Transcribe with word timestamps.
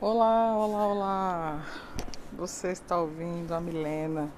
Olá, 0.00 0.56
olá, 0.56 0.86
olá. 0.86 1.66
Você 2.34 2.70
está 2.70 3.00
ouvindo 3.00 3.52
a 3.52 3.60
Milena 3.60 4.32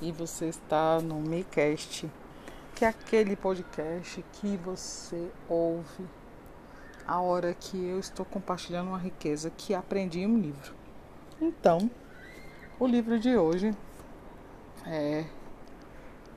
e 0.00 0.12
você 0.12 0.46
está 0.46 1.00
no 1.00 1.16
MiCast, 1.16 2.08
que 2.72 2.84
é 2.84 2.88
aquele 2.88 3.34
podcast 3.34 4.24
que 4.34 4.56
você 4.58 5.28
ouve 5.48 6.08
a 7.04 7.20
hora 7.20 7.52
que 7.52 7.84
eu 7.84 7.98
estou 7.98 8.24
compartilhando 8.24 8.90
uma 8.90 8.98
riqueza 8.98 9.50
que 9.50 9.74
aprendi 9.74 10.20
em 10.20 10.26
um 10.28 10.38
livro. 10.38 10.72
Então, 11.40 11.90
o 12.78 12.86
livro 12.86 13.18
de 13.18 13.36
hoje 13.36 13.74
é 14.86 15.24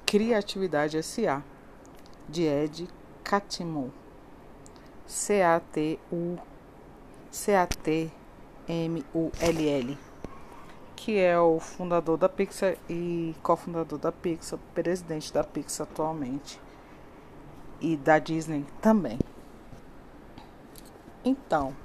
Criatividade 0.08 0.98
S.A. 0.98 1.44
de 2.28 2.46
Ed 2.46 2.90
Catmull. 3.24 3.92
C-A-T-U 5.06 6.40
C-A-T 7.30 8.25
M-U-L-L, 8.68 9.98
que 10.96 11.18
é 11.18 11.40
o 11.40 11.60
fundador 11.60 12.18
da 12.18 12.30
Pixar 12.30 12.76
e 12.90 13.36
cofundador 13.44 14.00
da 14.00 14.12
Pixar, 14.12 14.60
presidente 14.74 15.32
da 15.34 15.44
Pixar 15.44 15.88
atualmente 15.90 16.60
e 17.80 17.96
da 17.98 18.20
Disney 18.20 18.66
também. 18.82 19.20
Então, 21.24 21.76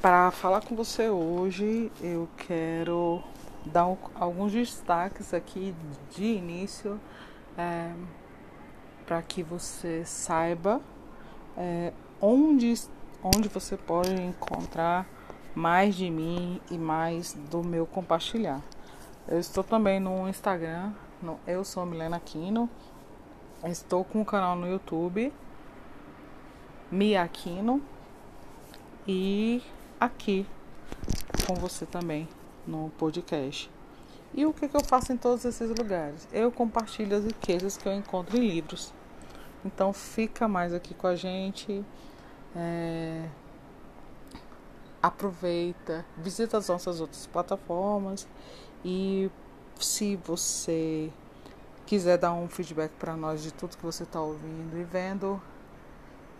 para 0.00 0.30
falar 0.30 0.60
com 0.60 0.76
você 0.76 1.08
hoje, 1.08 1.90
eu 2.00 2.28
quero 2.36 3.22
dar 3.64 3.96
alguns 4.14 4.52
destaques 4.52 5.34
aqui 5.34 5.74
de 6.10 6.24
início 6.24 7.00
é, 7.56 7.92
para 9.04 9.20
que 9.22 9.42
você 9.42 10.04
saiba 10.04 10.80
é, 11.56 11.92
onde, 12.20 12.74
onde 13.22 13.48
você 13.48 13.76
pode 13.76 14.12
encontrar 14.12 15.06
mais 15.58 15.96
de 15.96 16.08
mim 16.08 16.60
e 16.70 16.78
mais 16.78 17.32
do 17.50 17.64
meu 17.64 17.84
compartilhar. 17.84 18.62
Eu 19.26 19.40
estou 19.40 19.64
também 19.64 19.98
no 19.98 20.28
Instagram, 20.28 20.92
no 21.20 21.36
Eu 21.48 21.64
Sou 21.64 21.84
Milena 21.84 22.16
Aquino. 22.16 22.70
Estou 23.64 24.04
com 24.04 24.18
o 24.18 24.22
um 24.22 24.24
canal 24.24 24.54
no 24.54 24.68
YouTube, 24.68 25.32
Mia 26.92 27.22
Aquino. 27.22 27.82
E 29.04 29.60
aqui 29.98 30.46
com 31.44 31.56
você 31.56 31.84
também 31.84 32.28
no 32.64 32.90
podcast. 32.90 33.68
E 34.32 34.46
o 34.46 34.52
que, 34.52 34.68
que 34.68 34.76
eu 34.76 34.84
faço 34.84 35.12
em 35.12 35.16
todos 35.16 35.44
esses 35.44 35.70
lugares? 35.70 36.28
Eu 36.32 36.52
compartilho 36.52 37.16
as 37.16 37.24
riquezas 37.24 37.76
que 37.76 37.88
eu 37.88 37.92
encontro 37.92 38.36
em 38.36 38.48
livros. 38.48 38.94
Então 39.64 39.92
fica 39.92 40.46
mais 40.46 40.72
aqui 40.72 40.94
com 40.94 41.08
a 41.08 41.16
gente. 41.16 41.84
É, 42.54 43.24
aproveita, 45.02 46.04
visita 46.16 46.58
as 46.58 46.68
nossas 46.68 47.00
outras 47.00 47.26
plataformas 47.26 48.26
e 48.84 49.30
se 49.78 50.16
você 50.16 51.12
quiser 51.86 52.18
dar 52.18 52.32
um 52.32 52.48
feedback 52.48 52.90
para 52.98 53.16
nós 53.16 53.42
de 53.42 53.52
tudo 53.52 53.76
que 53.76 53.82
você 53.82 54.02
está 54.02 54.20
ouvindo 54.20 54.76
e 54.78 54.84
vendo, 54.84 55.40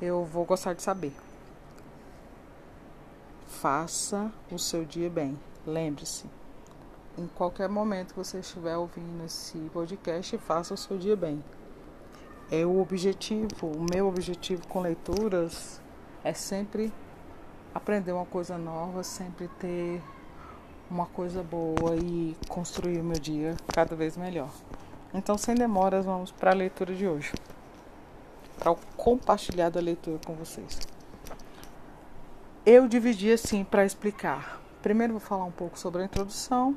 eu 0.00 0.25
vou 0.25 0.45
gostar 0.45 0.75
de 0.75 0.83
saber. 0.83 1.12
Faça 3.47 4.31
o 4.50 4.59
seu 4.59 4.84
dia 4.84 5.09
bem. 5.09 5.39
Lembre-se, 5.67 6.27
em 7.17 7.27
qualquer 7.28 7.69
momento 7.69 8.12
que 8.12 8.19
você 8.19 8.39
estiver 8.39 8.77
ouvindo 8.77 9.25
esse 9.25 9.59
podcast, 9.72 10.37
faça 10.39 10.75
o 10.75 10.77
seu 10.77 10.98
dia 10.98 11.17
bem. 11.17 11.43
É 12.50 12.65
o 12.65 12.81
objetivo, 12.81 13.67
o 13.67 13.87
meu 13.91 14.09
objetivo 14.09 14.67
com 14.69 14.81
leituras 14.81 15.81
é 16.22 16.33
sempre 16.33 16.93
aprender 17.75 18.13
uma 18.13 18.27
coisa 18.27 18.57
nova, 18.59 19.03
sempre 19.03 19.49
ter 19.59 20.03
uma 20.91 21.07
coisa 21.07 21.43
boa 21.43 21.97
e 21.97 22.37
construir 22.49 22.99
o 22.99 23.05
meu 23.05 23.19
dia 23.19 23.57
cada 23.75 23.95
vez 23.95 24.17
melhor. 24.17 24.51
Então, 25.12 25.39
sem 25.39 25.55
demoras, 25.55 26.05
vamos 26.05 26.31
para 26.31 26.51
a 26.51 26.55
leitura 26.55 26.95
de 26.95 27.07
hoje. 27.07 27.33
Para 28.59 28.75
compartilhar 28.97 29.71
da 29.71 29.81
leitura 29.81 30.19
com 30.25 30.34
vocês. 30.34 30.78
Eu 32.65 32.89
dividi 32.89 33.33
assim 33.33 33.65
para 33.65 33.84
explicar. 33.84 34.61
Primeiro 34.83 35.15
vou 35.15 35.21
falar 35.21 35.45
um 35.45 35.51
pouco 35.51 35.78
sobre 35.78 36.03
a 36.03 36.05
introdução, 36.05 36.77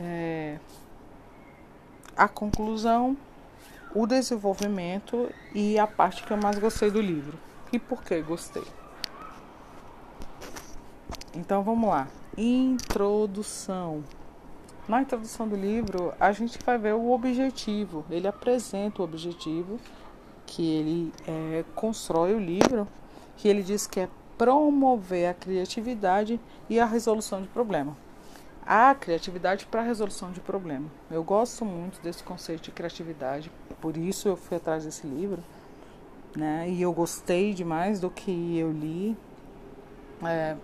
é, 0.00 0.58
a 2.16 2.28
conclusão, 2.28 3.16
o 3.94 4.06
desenvolvimento 4.06 5.30
e 5.54 5.78
a 5.78 5.86
parte 5.86 6.22
que 6.22 6.30
eu 6.32 6.36
mais 6.36 6.58
gostei 6.58 6.90
do 6.90 7.00
livro. 7.00 7.38
E 7.72 7.78
por 7.78 8.02
que 8.02 8.20
gostei? 8.22 8.64
Então 11.38 11.62
vamos 11.62 11.88
lá. 11.88 12.08
Introdução. 12.36 14.02
Na 14.88 15.00
introdução 15.00 15.46
do 15.46 15.54
livro, 15.54 16.12
a 16.18 16.32
gente 16.32 16.58
vai 16.66 16.76
ver 16.76 16.94
o 16.94 17.12
objetivo. 17.12 18.04
Ele 18.10 18.26
apresenta 18.26 19.00
o 19.00 19.04
objetivo, 19.04 19.78
que 20.44 20.68
ele 20.68 21.12
é, 21.28 21.64
constrói 21.76 22.34
o 22.34 22.40
livro, 22.40 22.88
que 23.36 23.46
ele 23.46 23.62
diz 23.62 23.86
que 23.86 24.00
é 24.00 24.08
promover 24.36 25.28
a 25.28 25.34
criatividade 25.34 26.40
e 26.68 26.80
a 26.80 26.84
resolução 26.84 27.40
de 27.40 27.46
problema. 27.48 27.96
A 28.66 28.92
criatividade 28.94 29.64
para 29.66 29.80
a 29.80 29.84
resolução 29.84 30.32
de 30.32 30.40
problema. 30.40 30.88
Eu 31.08 31.22
gosto 31.22 31.64
muito 31.64 32.02
desse 32.02 32.24
conceito 32.24 32.62
de 32.62 32.72
criatividade, 32.72 33.50
por 33.80 33.96
isso 33.96 34.28
eu 34.28 34.36
fui 34.36 34.56
atrás 34.56 34.84
desse 34.84 35.06
livro, 35.06 35.42
né? 36.36 36.68
E 36.68 36.82
eu 36.82 36.92
gostei 36.92 37.54
demais 37.54 38.00
do 38.00 38.10
que 38.10 38.58
eu 38.58 38.72
li. 38.72 39.16
É, 40.22 40.56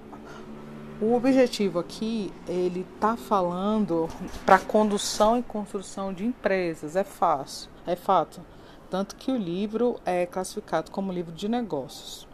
o 1.00 1.14
objetivo 1.14 1.78
aqui, 1.78 2.32
ele 2.46 2.86
tá 3.00 3.16
falando 3.16 4.08
para 4.46 4.58
condução 4.58 5.38
e 5.38 5.42
construção 5.42 6.12
de 6.12 6.24
empresas, 6.24 6.96
é 6.96 7.04
fácil, 7.04 7.70
é 7.86 7.96
fato. 7.96 8.40
Tanto 8.88 9.16
que 9.16 9.32
o 9.32 9.36
livro 9.36 9.98
é 10.04 10.24
classificado 10.24 10.90
como 10.90 11.12
livro 11.12 11.32
de 11.32 11.48
negócios. 11.48 12.28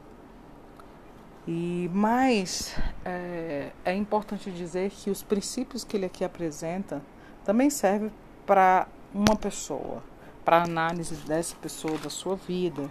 E 1.48 1.91
mais 1.93 2.76
é, 3.04 3.71
é 3.84 3.94
importante 3.94 4.50
dizer 4.50 4.91
que 4.91 5.10
os 5.10 5.22
princípios 5.22 5.84
que 5.84 5.97
ele 5.97 6.06
aqui 6.06 6.22
apresenta 6.22 7.00
também 7.44 7.71
servem 7.71 8.12
para 8.44 8.87
uma 9.12 9.34
pessoa, 9.37 10.03
para 10.44 10.62
análise 10.62 11.15
dessa 11.27 11.56
pessoa, 11.56 11.97
da 11.98 12.10
sua 12.10 12.37
vida. 12.37 12.91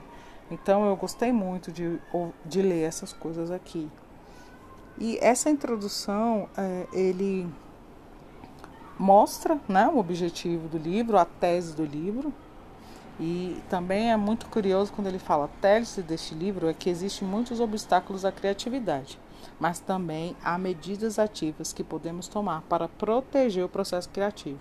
Então 0.49 0.89
eu 0.89 0.95
gostei 0.95 1.31
muito 1.31 1.71
de, 1.71 1.99
de 2.43 2.61
ler 2.61 2.81
essas 2.81 3.13
coisas 3.13 3.51
aqui. 3.51 3.89
E 4.99 5.17
essa 5.21 5.49
introdução, 5.49 6.49
é, 6.57 6.85
ele 6.91 7.47
mostra 8.99 9.57
né, 9.67 9.87
o 9.87 9.97
objetivo 9.97 10.67
do 10.67 10.77
livro, 10.77 11.17
a 11.17 11.23
tese 11.23 11.73
do 11.73 11.85
livro. 11.85 12.33
E 13.17 13.61
também 13.69 14.11
é 14.11 14.17
muito 14.17 14.47
curioso 14.47 14.91
quando 14.93 15.07
ele 15.07 15.19
fala 15.19 15.45
a 15.45 15.61
tese 15.61 16.01
deste 16.01 16.33
livro 16.35 16.69
é 16.69 16.73
que 16.73 16.89
existem 16.89 17.27
muitos 17.27 17.59
obstáculos 17.59 18.23
à 18.23 18.31
criatividade, 18.31 19.19
mas 19.59 19.79
também 19.79 20.37
há 20.41 20.57
medidas 20.57 21.19
ativas 21.19 21.73
que 21.73 21.83
podemos 21.83 22.29
tomar 22.29 22.61
para 22.63 22.87
proteger 22.87 23.65
o 23.65 23.69
processo 23.69 24.09
criativo. 24.09 24.59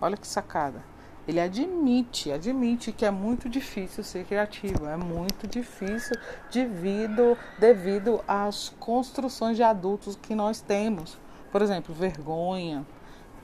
Olha 0.00 0.16
que 0.16 0.26
sacada. 0.26 0.84
Ele 1.26 1.40
admite, 1.40 2.30
admite 2.30 2.92
que 2.92 3.04
é 3.04 3.10
muito 3.10 3.48
difícil 3.48 4.04
ser 4.04 4.24
criativo, 4.24 4.86
é 4.86 4.96
muito 4.96 5.46
difícil 5.46 6.16
devido, 6.52 7.36
devido 7.58 8.22
às 8.28 8.68
construções 8.78 9.56
de 9.56 9.62
adultos 9.62 10.14
que 10.14 10.34
nós 10.34 10.60
temos. 10.60 11.18
Por 11.50 11.62
exemplo, 11.62 11.92
vergonha, 11.92 12.86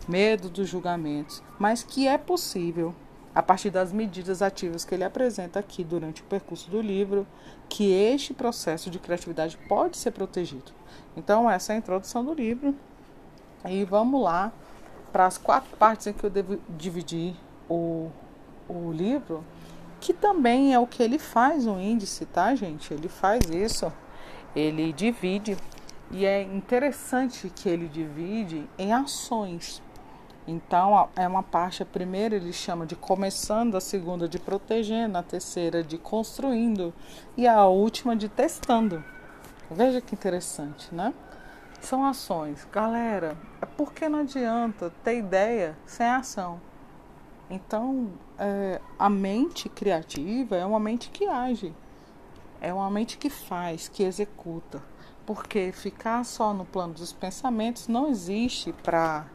medo 0.08 0.48
dos 0.48 0.68
julgamentos, 0.68 1.42
mas 1.58 1.82
que 1.82 2.06
é 2.06 2.16
possível 2.16 2.94
a 3.34 3.42
partir 3.42 3.70
das 3.70 3.92
medidas 3.92 4.42
ativas 4.42 4.84
que 4.84 4.94
ele 4.94 5.04
apresenta 5.04 5.58
aqui 5.58 5.82
durante 5.82 6.20
o 6.20 6.24
percurso 6.24 6.70
do 6.70 6.80
livro, 6.80 7.26
que 7.68 7.90
este 7.90 8.34
processo 8.34 8.90
de 8.90 8.98
criatividade 8.98 9.58
pode 9.68 9.96
ser 9.96 10.10
protegido. 10.10 10.72
Então, 11.16 11.50
essa 11.50 11.72
é 11.72 11.76
a 11.76 11.78
introdução 11.78 12.24
do 12.24 12.34
livro. 12.34 12.74
E 13.64 13.84
vamos 13.84 14.22
lá 14.22 14.52
para 15.10 15.26
as 15.26 15.38
quatro 15.38 15.74
partes 15.76 16.06
em 16.06 16.12
que 16.12 16.24
eu 16.24 16.30
devo 16.30 16.58
dividir 16.68 17.34
o, 17.68 18.10
o 18.68 18.90
livro, 18.92 19.44
que 20.00 20.12
também 20.12 20.74
é 20.74 20.78
o 20.78 20.86
que 20.86 21.02
ele 21.02 21.18
faz 21.18 21.64
no 21.66 21.80
índice, 21.80 22.26
tá, 22.26 22.54
gente? 22.54 22.92
Ele 22.92 23.08
faz 23.08 23.48
isso, 23.48 23.92
ele 24.54 24.92
divide, 24.92 25.56
e 26.10 26.26
é 26.26 26.42
interessante 26.42 27.50
que 27.54 27.68
ele 27.68 27.88
divide 27.88 28.68
em 28.78 28.92
ações. 28.92 29.82
Então, 30.46 31.08
é 31.14 31.26
uma 31.26 31.42
parte, 31.42 31.82
a 31.82 31.86
primeira 31.86 32.34
ele 32.34 32.52
chama 32.52 32.84
de 32.84 32.96
começando, 32.96 33.76
a 33.76 33.80
segunda 33.80 34.28
de 34.28 34.40
protegendo, 34.40 35.16
a 35.16 35.22
terceira 35.22 35.84
de 35.84 35.96
construindo 35.96 36.92
e 37.36 37.46
a 37.46 37.64
última 37.66 38.16
de 38.16 38.28
testando. 38.28 39.04
Veja 39.70 40.00
que 40.00 40.14
interessante, 40.14 40.92
né? 40.92 41.14
São 41.80 42.04
ações. 42.04 42.66
Galera, 42.72 43.36
é 43.60 43.66
porque 43.66 44.08
não 44.08 44.20
adianta 44.20 44.92
ter 45.02 45.18
ideia 45.18 45.76
sem 45.86 46.06
ação. 46.06 46.60
Então, 47.52 48.08
é, 48.38 48.80
a 48.98 49.10
mente 49.10 49.68
criativa 49.68 50.56
é 50.56 50.64
uma 50.64 50.80
mente 50.80 51.10
que 51.10 51.28
age. 51.28 51.74
É 52.62 52.72
uma 52.72 52.90
mente 52.90 53.18
que 53.18 53.28
faz, 53.28 53.88
que 53.88 54.02
executa. 54.02 54.82
Porque 55.26 55.70
ficar 55.70 56.24
só 56.24 56.54
no 56.54 56.64
plano 56.64 56.94
dos 56.94 57.12
pensamentos 57.12 57.88
não 57.88 58.08
existe 58.08 58.72
para 58.82 59.26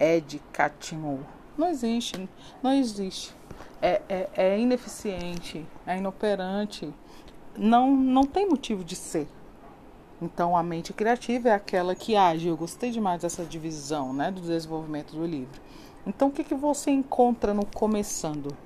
Ed 0.00 0.40
Catmull. 0.50 1.20
Não 1.58 1.68
existe, 1.68 2.26
não 2.62 2.72
existe. 2.72 3.34
É, 3.82 4.00
é, 4.08 4.30
é 4.34 4.58
ineficiente, 4.58 5.66
é 5.86 5.98
inoperante, 5.98 6.92
não, 7.54 7.94
não 7.94 8.24
tem 8.24 8.48
motivo 8.48 8.82
de 8.82 8.96
ser. 8.96 9.28
Então, 10.22 10.56
a 10.56 10.62
mente 10.62 10.94
criativa 10.94 11.50
é 11.50 11.52
aquela 11.52 11.94
que 11.94 12.16
age. 12.16 12.48
Eu 12.48 12.56
gostei 12.56 12.90
demais 12.90 13.20
dessa 13.20 13.44
divisão 13.44 14.14
né, 14.14 14.30
do 14.30 14.40
desenvolvimento 14.40 15.14
do 15.14 15.26
livro. 15.26 15.60
Então, 16.08 16.28
o 16.28 16.30
que, 16.30 16.42
que 16.42 16.54
você 16.54 16.90
encontra 16.90 17.52
no 17.52 17.66
começando? 17.66 18.56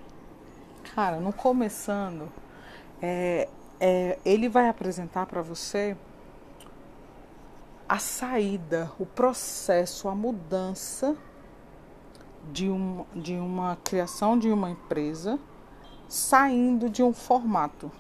Cara, 0.95 1.19
no 1.19 1.33
começando, 1.33 2.29
é, 3.03 3.49
é, 3.81 4.17
ele 4.25 4.49
vai 4.49 4.69
apresentar 4.69 5.27
para 5.27 5.43
você 5.43 5.97
a 7.89 7.99
saída, 7.99 8.93
o 8.97 9.05
processo, 9.05 10.09
a 10.09 10.15
mudança 10.15 11.17
de, 12.53 12.71
um, 12.71 13.05
de 13.13 13.35
uma 13.35 13.77
criação 13.83 14.39
de 14.39 14.49
uma 14.49 14.71
empresa 14.71 15.37
saindo 16.09 16.89
de 16.89 17.03
um 17.03 17.13
formato. 17.13 17.91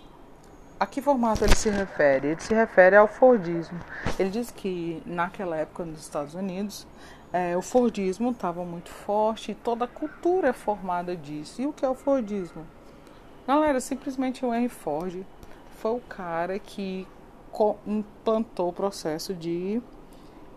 A 0.82 0.86
que 0.86 1.00
formato 1.00 1.44
ele 1.44 1.54
se 1.54 1.70
refere? 1.70 2.26
Ele 2.26 2.40
se 2.40 2.52
refere 2.52 2.96
ao 2.96 3.06
Fordismo. 3.06 3.78
Ele 4.18 4.30
diz 4.30 4.50
que 4.50 5.00
naquela 5.06 5.56
época 5.56 5.84
nos 5.84 6.00
Estados 6.00 6.34
Unidos 6.34 6.88
é, 7.32 7.56
o 7.56 7.62
Fordismo 7.62 8.32
estava 8.32 8.64
muito 8.64 8.90
forte 8.90 9.52
e 9.52 9.54
toda 9.54 9.84
a 9.84 9.88
cultura 9.88 10.48
é 10.48 10.52
formada 10.52 11.14
disso. 11.14 11.62
E 11.62 11.68
o 11.68 11.72
que 11.72 11.84
é 11.84 11.88
o 11.88 11.94
Fordismo? 11.94 12.66
Galera, 13.46 13.80
simplesmente 13.80 14.44
o 14.44 14.52
Henry 14.52 14.68
Ford 14.68 15.24
foi 15.78 15.92
o 15.92 16.00
cara 16.00 16.58
que 16.58 17.06
implantou 17.86 18.70
o 18.70 18.72
processo 18.72 19.32
de 19.32 19.80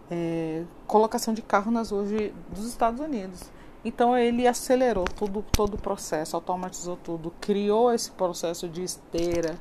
é, 0.10 0.63
colocação 0.88 1.36
de 1.36 1.44
carro 1.44 1.69
nas 1.69 1.92
ruas 1.92 2.10
de, 2.10 2.33
dos 2.50 2.66
Estados 2.66 3.00
Unidos. 3.00 3.44
Então 3.83 4.18
ele 4.18 4.48
acelerou 4.48 5.06
tudo, 5.06 5.45
todo 5.51 5.75
o 5.75 5.77
processo, 5.80 6.36
automatizou 6.36 6.98
tudo, 6.98 7.31
criou 7.39 7.94
esse 7.94 8.10
processo 8.10 8.68
de 8.68 8.83
esteira, 8.83 9.56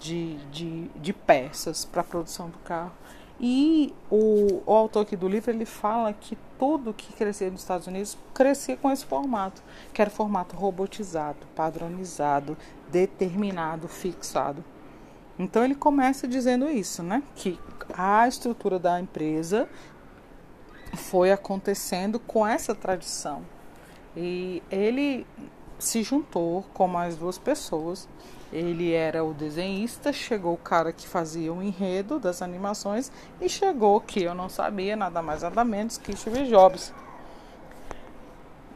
de, 0.00 0.36
de, 0.46 0.88
de 0.88 1.12
peças 1.12 1.84
para 1.84 2.00
a 2.00 2.04
produção 2.04 2.48
do 2.48 2.58
carro. 2.58 2.92
E 3.40 3.94
o, 4.10 4.62
o, 4.66 4.74
autor 4.74 5.02
aqui 5.02 5.16
do 5.16 5.28
livro 5.28 5.50
ele 5.52 5.64
fala 5.64 6.12
que 6.12 6.36
tudo 6.58 6.92
que 6.92 7.12
crescia 7.12 7.50
nos 7.50 7.60
Estados 7.60 7.86
Unidos 7.86 8.18
crescia 8.34 8.76
com 8.76 8.90
esse 8.90 9.04
formato, 9.04 9.62
que 9.92 10.02
era 10.02 10.10
formato 10.10 10.56
robotizado, 10.56 11.38
padronizado, 11.54 12.56
determinado, 12.90 13.86
fixado. 13.86 14.64
Então 15.38 15.64
ele 15.64 15.76
começa 15.76 16.26
dizendo 16.26 16.68
isso, 16.68 17.00
né? 17.00 17.22
Que 17.36 17.60
a 17.94 18.26
estrutura 18.26 18.76
da 18.76 19.00
empresa 19.00 19.68
foi 20.96 21.30
acontecendo 21.30 22.18
com 22.18 22.44
essa 22.44 22.74
tradição. 22.74 23.42
E 24.16 24.60
ele 24.68 25.24
se 25.78 26.02
juntou 26.02 26.64
com 26.74 26.86
mais 26.88 27.16
duas 27.16 27.38
pessoas. 27.38 28.08
Ele 28.52 28.92
era 28.92 29.24
o 29.24 29.34
desenhista, 29.34 30.12
chegou 30.12 30.54
o 30.54 30.58
cara 30.58 30.92
que 30.92 31.06
fazia 31.06 31.52
o 31.52 31.62
enredo 31.62 32.18
das 32.18 32.40
animações 32.40 33.12
e 33.40 33.48
chegou 33.48 34.00
que 34.00 34.22
eu 34.22 34.34
não 34.34 34.48
sabia 34.48 34.96
nada 34.96 35.20
mais 35.20 35.42
nada 35.42 35.64
menos 35.64 35.98
que 35.98 36.16
Steve 36.16 36.48
Jobs, 36.48 36.92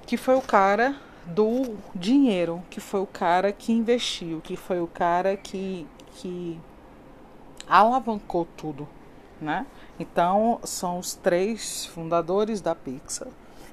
que 0.07 0.19
foi 0.19 0.35
o 0.35 0.43
cara 0.43 0.95
do 1.25 1.77
dinheiro, 1.95 2.63
que 2.69 2.81
foi 2.81 3.01
o 3.01 3.07
cara 3.07 3.51
que 3.51 3.73
investiu, 3.73 4.43
que 4.43 4.57
foi 4.57 4.81
o 4.81 4.87
cara 4.87 5.37
que 5.37 5.87
que 6.17 6.61
alavancou 7.67 8.47
tudo, 8.57 8.87
né? 9.41 9.67
Então 9.99 10.61
são 10.65 10.99
os 10.99 11.15
três 11.15 11.87
fundadores 11.87 12.61
da 12.61 12.75
Pixar 12.75 13.29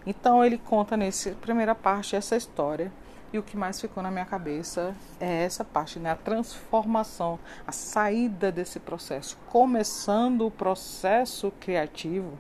então 0.06 0.44
ele 0.44 0.58
conta 0.58 0.96
nessa 0.96 1.32
primeira 1.32 1.76
parte 1.76 2.16
essa 2.16 2.36
história 2.36 2.92
e 3.32 3.38
o 3.38 3.44
que 3.44 3.56
mais 3.56 3.80
ficou 3.80 4.02
na 4.02 4.10
minha 4.10 4.26
cabeça 4.26 4.96
é 5.20 5.44
essa 5.44 5.64
parte, 5.64 6.00
né? 6.00 6.12
A 6.12 6.16
transformação, 6.16 7.38
a 7.66 7.72
saída 7.72 8.52
desse 8.52 8.80
processo, 8.80 9.38
começando 9.48 10.48
o 10.48 10.52
processo 10.52 11.52
criativo, 11.60 12.38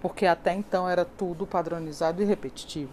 porque 0.00 0.26
até 0.26 0.52
então 0.52 0.88
era 0.88 1.04
tudo 1.04 1.46
padronizado 1.46 2.22
e 2.22 2.26
repetitivo. 2.26 2.92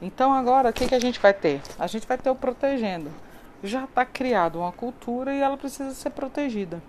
Então 0.00 0.32
agora 0.32 0.70
o 0.70 0.72
que, 0.72 0.86
que 0.86 0.94
a 0.94 1.00
gente 1.00 1.18
vai 1.18 1.34
ter? 1.34 1.60
A 1.78 1.88
gente 1.88 2.06
vai 2.06 2.16
ter 2.16 2.30
o 2.30 2.34
protegendo. 2.36 3.10
Já 3.64 3.84
está 3.84 4.04
criado 4.04 4.60
uma 4.60 4.70
cultura 4.70 5.34
e 5.34 5.40
ela 5.40 5.56
precisa 5.56 5.92
ser 5.92 6.10
protegida. 6.10 6.80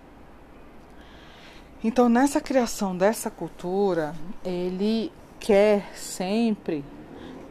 Então, 1.82 2.10
nessa 2.10 2.42
criação 2.42 2.98
dessa 2.98 3.32
cultura, 3.32 4.14
ele 4.44 5.14
quer 5.40 5.96
sempre 5.96 6.84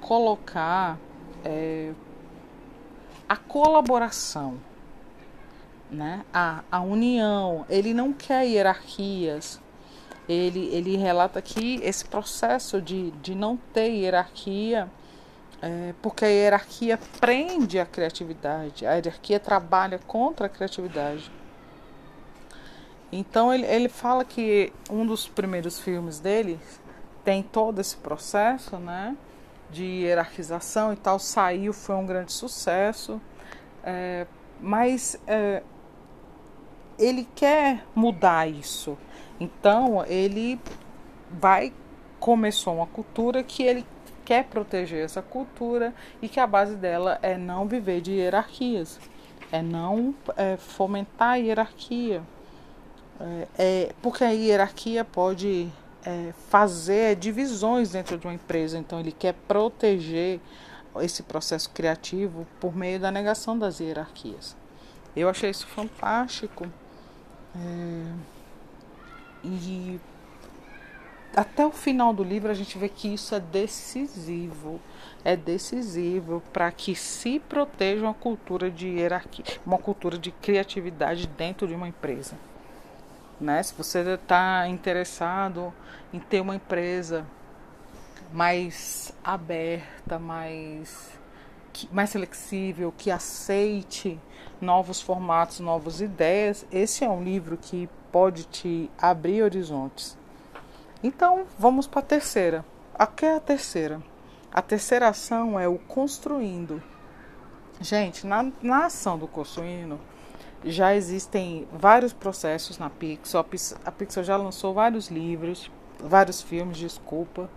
colocar 0.02 0.98
é, 1.42 1.92
a 3.26 3.36
colaboração, 3.38 4.58
né? 5.90 6.26
a, 6.30 6.62
a 6.70 6.78
união. 6.82 7.64
Ele 7.70 7.94
não 7.94 8.12
quer 8.12 8.44
hierarquias. 8.44 9.58
Ele, 10.28 10.66
ele 10.74 10.98
relata 10.98 11.38
aqui 11.38 11.80
esse 11.82 12.04
processo 12.04 12.82
de, 12.82 13.10
de 13.12 13.34
não 13.34 13.56
ter 13.72 13.88
hierarquia, 13.88 14.90
é, 15.62 15.94
porque 16.02 16.26
a 16.26 16.28
hierarquia 16.28 16.98
prende 17.18 17.78
a 17.78 17.86
criatividade, 17.86 18.84
a 18.84 18.92
hierarquia 18.92 19.40
trabalha 19.40 19.98
contra 20.06 20.44
a 20.44 20.48
criatividade. 20.50 21.37
Então 23.10 23.52
ele, 23.52 23.64
ele 23.66 23.88
fala 23.88 24.24
que 24.24 24.72
um 24.90 25.06
dos 25.06 25.26
primeiros 25.26 25.80
filmes 25.80 26.18
dele 26.18 26.58
tem 27.24 27.42
todo 27.42 27.80
esse 27.80 27.96
processo, 27.96 28.76
né? 28.76 29.16
De 29.70 29.84
hierarquização 29.84 30.92
e 30.92 30.96
tal. 30.96 31.18
Saiu, 31.18 31.72
foi 31.72 31.94
um 31.94 32.06
grande 32.06 32.32
sucesso. 32.32 33.20
É, 33.82 34.26
mas 34.60 35.18
é, 35.26 35.62
ele 36.98 37.26
quer 37.34 37.84
mudar 37.94 38.48
isso. 38.48 38.98
Então 39.40 40.04
ele 40.06 40.60
vai 41.30 41.72
começou 42.18 42.74
uma 42.74 42.86
cultura 42.86 43.42
que 43.42 43.62
ele 43.62 43.86
quer 44.24 44.44
proteger 44.44 45.04
essa 45.04 45.22
cultura 45.22 45.94
e 46.20 46.28
que 46.28 46.40
a 46.40 46.46
base 46.46 46.76
dela 46.76 47.18
é 47.22 47.36
não 47.38 47.66
viver 47.66 48.00
de 48.00 48.12
hierarquias, 48.12 49.00
é 49.50 49.62
não 49.62 50.14
é, 50.36 50.56
fomentar 50.56 51.30
a 51.30 51.36
hierarquia. 51.36 52.22
É, 53.20 53.48
é, 53.58 53.92
porque 54.00 54.22
a 54.22 54.30
hierarquia 54.30 55.04
pode 55.04 55.68
é, 56.04 56.32
fazer 56.48 57.16
divisões 57.16 57.90
dentro 57.90 58.16
de 58.16 58.26
uma 58.26 58.34
empresa, 58.34 58.78
então 58.78 59.00
ele 59.00 59.12
quer 59.12 59.34
proteger 59.46 60.40
esse 61.00 61.22
processo 61.22 61.70
criativo 61.70 62.46
por 62.60 62.74
meio 62.74 62.98
da 62.98 63.10
negação 63.10 63.58
das 63.58 63.80
hierarquias. 63.80 64.56
Eu 65.16 65.28
achei 65.28 65.50
isso 65.50 65.66
fantástico. 65.66 66.66
É, 67.56 68.12
e 69.44 70.00
até 71.34 71.64
o 71.64 71.70
final 71.70 72.12
do 72.12 72.24
livro 72.24 72.50
a 72.50 72.54
gente 72.54 72.78
vê 72.78 72.88
que 72.88 73.12
isso 73.12 73.34
é 73.34 73.40
decisivo. 73.40 74.80
É 75.24 75.36
decisivo 75.36 76.42
para 76.52 76.70
que 76.70 76.94
se 76.94 77.38
proteja 77.40 78.02
uma 78.02 78.14
cultura 78.14 78.70
de 78.70 78.88
hierarquia, 78.88 79.44
uma 79.66 79.78
cultura 79.78 80.16
de 80.16 80.30
criatividade 80.30 81.26
dentro 81.26 81.66
de 81.66 81.74
uma 81.74 81.88
empresa. 81.88 82.36
Né? 83.40 83.62
Se 83.62 83.74
você 83.74 84.00
está 84.00 84.66
interessado 84.68 85.72
em 86.12 86.18
ter 86.18 86.40
uma 86.40 86.56
empresa 86.56 87.26
mais 88.32 89.12
aberta, 89.22 90.18
mais, 90.18 91.10
mais 91.90 92.12
flexível, 92.12 92.92
que 92.96 93.10
aceite 93.10 94.18
novos 94.60 95.00
formatos, 95.00 95.60
novas 95.60 96.00
ideias, 96.00 96.66
esse 96.70 97.04
é 97.04 97.08
um 97.08 97.22
livro 97.22 97.56
que 97.56 97.88
pode 98.10 98.44
te 98.44 98.90
abrir 98.98 99.42
horizontes. 99.42 100.16
Então, 101.02 101.46
vamos 101.58 101.86
para 101.86 102.00
a 102.00 102.02
terceira. 102.02 102.64
A 102.94 103.06
que 103.06 103.24
é 103.24 103.36
a 103.36 103.40
terceira? 103.40 104.02
A 104.52 104.60
terceira 104.60 105.08
ação 105.08 105.58
é 105.58 105.68
o 105.68 105.78
construindo. 105.78 106.82
Gente, 107.80 108.26
na, 108.26 108.50
na 108.60 108.86
ação 108.86 109.16
do 109.16 109.28
construindo, 109.28 110.00
já 110.64 110.94
existem 110.94 111.66
vários 111.72 112.12
processos 112.12 112.78
na 112.78 112.90
Pixar. 112.90 113.44
A 113.84 113.92
Pixar 113.92 114.24
já 114.24 114.36
lançou 114.36 114.74
vários 114.74 115.08
livros, 115.08 115.70
vários 115.98 116.42
filmes, 116.42 116.76
desculpa, 116.76 117.48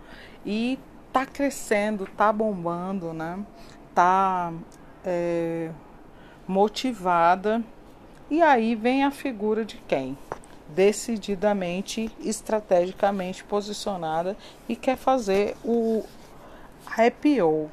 e 0.44 0.78
tá 1.12 1.26
crescendo, 1.26 2.06
tá 2.16 2.32
bombando, 2.32 3.12
né? 3.12 3.44
Tá 3.94 4.52
é, 5.04 5.70
motivada. 6.46 7.62
E 8.30 8.40
aí 8.40 8.74
vem 8.74 9.04
a 9.04 9.10
figura 9.10 9.64
de 9.64 9.76
quem? 9.86 10.16
Decididamente, 10.68 12.10
estrategicamente 12.20 13.44
posicionada 13.44 14.36
e 14.68 14.74
quer 14.74 14.96
fazer 14.96 15.56
o 15.64 16.04
IPO. 16.98 17.70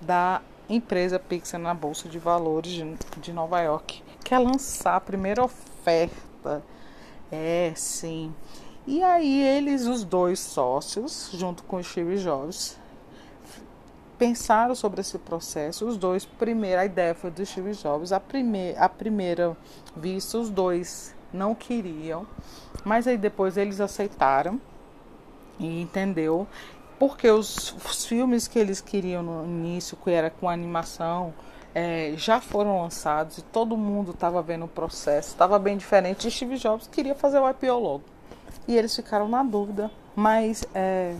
da 0.00 0.40
empresa 0.68 1.18
Pixar 1.18 1.60
na 1.60 1.72
Bolsa 1.72 2.08
de 2.08 2.18
Valores 2.18 2.72
de, 2.72 2.96
de 3.20 3.32
Nova 3.32 3.60
York. 3.60 4.02
Quer 4.26 4.40
lançar 4.40 4.96
a 4.96 5.00
primeira 5.00 5.44
oferta. 5.44 6.60
É, 7.30 7.72
sim. 7.76 8.34
E 8.84 9.00
aí 9.00 9.40
eles, 9.40 9.86
os 9.86 10.02
dois 10.02 10.40
sócios, 10.40 11.30
junto 11.32 11.62
com 11.62 11.76
o 11.76 11.84
Steve 11.84 12.16
Jobs, 12.18 12.76
pensaram 14.18 14.74
sobre 14.74 15.00
esse 15.00 15.16
processo. 15.16 15.86
Os 15.86 15.96
dois, 15.96 16.24
primeiro, 16.24 16.80
a 16.80 16.84
ideia 16.84 17.14
foi 17.14 17.30
do 17.30 17.46
Steve 17.46 17.70
Jobs. 17.70 18.10
A, 18.10 18.18
primeir, 18.18 18.76
a 18.82 18.88
primeira 18.88 19.56
vista, 19.96 20.38
os 20.38 20.50
dois 20.50 21.14
não 21.32 21.54
queriam, 21.54 22.26
mas 22.84 23.06
aí 23.06 23.16
depois 23.16 23.56
eles 23.56 23.80
aceitaram 23.80 24.60
e 25.56 25.82
entendeu 25.82 26.48
porque 26.98 27.30
os, 27.30 27.76
os 27.76 28.04
filmes 28.04 28.48
que 28.48 28.58
eles 28.58 28.80
queriam 28.80 29.22
no 29.22 29.44
início, 29.44 29.96
que 29.96 30.10
era 30.10 30.30
com 30.30 30.48
animação, 30.48 31.32
é, 31.78 32.14
já 32.16 32.40
foram 32.40 32.80
lançados 32.80 33.36
e 33.36 33.42
todo 33.42 33.76
mundo 33.76 34.12
estava 34.12 34.40
vendo 34.40 34.64
o 34.64 34.68
processo, 34.68 35.28
estava 35.28 35.58
bem 35.58 35.76
diferente. 35.76 36.26
E 36.26 36.30
Steve 36.30 36.56
Jobs 36.56 36.86
queria 36.86 37.14
fazer 37.14 37.38
o 37.38 37.46
IPO 37.50 37.78
logo. 37.78 38.02
E 38.66 38.74
eles 38.74 38.96
ficaram 38.96 39.28
na 39.28 39.42
dúvida, 39.42 39.90
mas 40.14 40.64
é, 40.74 41.16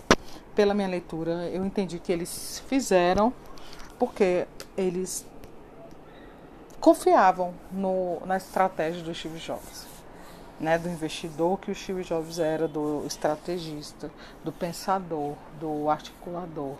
pela 0.55 0.73
minha 0.73 0.87
leitura 0.87 1.47
eu 1.53 1.63
entendi 1.63 1.99
que 1.99 2.11
eles 2.11 2.63
fizeram 2.67 3.31
porque 3.99 4.47
eles 4.75 5.23
confiavam 6.79 7.53
no, 7.71 8.19
na 8.25 8.37
estratégia 8.37 9.03
do 9.03 9.13
Steve 9.13 9.37
Jobs 9.37 9.85
né, 10.59 10.79
do 10.79 10.89
investidor 10.89 11.59
que 11.59 11.69
o 11.69 11.75
Steve 11.75 12.03
Jobs 12.03 12.39
era, 12.39 12.67
do 12.67 13.03
estrategista, 13.05 14.09
do 14.43 14.51
pensador, 14.51 15.35
do 15.59 15.87
articulador. 15.87 16.77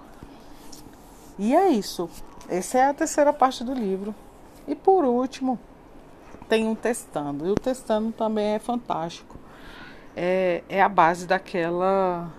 E 1.37 1.55
é 1.55 1.69
isso. 1.69 2.09
Essa 2.49 2.79
é 2.79 2.85
a 2.85 2.93
terceira 2.93 3.33
parte 3.33 3.63
do 3.63 3.73
livro. 3.73 4.13
E 4.67 4.75
por 4.75 5.05
último, 5.05 5.59
tem 6.47 6.67
um 6.67 6.75
testando. 6.75 7.47
E 7.47 7.51
o 7.51 7.55
testando 7.55 8.11
também 8.11 8.55
é 8.55 8.59
fantástico. 8.59 9.37
É, 10.15 10.63
é 10.69 10.81
a 10.81 10.89
base 10.89 11.27
daquela 11.27 12.31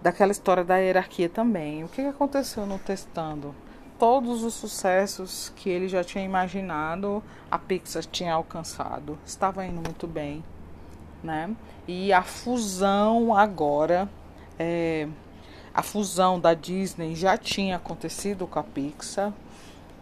daquela 0.00 0.30
história 0.30 0.62
da 0.62 0.76
hierarquia 0.76 1.28
também. 1.28 1.82
O 1.84 1.88
que 1.88 2.02
aconteceu 2.02 2.66
no 2.66 2.78
testando? 2.78 3.54
todos 3.98 4.44
os 4.44 4.54
sucessos 4.54 5.52
que 5.56 5.68
ele 5.68 5.88
já 5.88 6.04
tinha 6.04 6.24
imaginado, 6.24 7.22
a 7.50 7.58
Pixar 7.58 8.04
tinha 8.04 8.32
alcançado. 8.32 9.18
Estava 9.26 9.66
indo 9.66 9.82
muito 9.82 10.06
bem, 10.06 10.44
né? 11.22 11.54
E 11.86 12.12
a 12.12 12.22
fusão 12.22 13.34
agora, 13.34 14.08
é, 14.58 15.08
a 15.74 15.82
fusão 15.82 16.38
da 16.38 16.54
Disney 16.54 17.14
já 17.14 17.36
tinha 17.36 17.76
acontecido 17.76 18.46
com 18.46 18.58
a 18.58 18.62
Pixar 18.62 19.32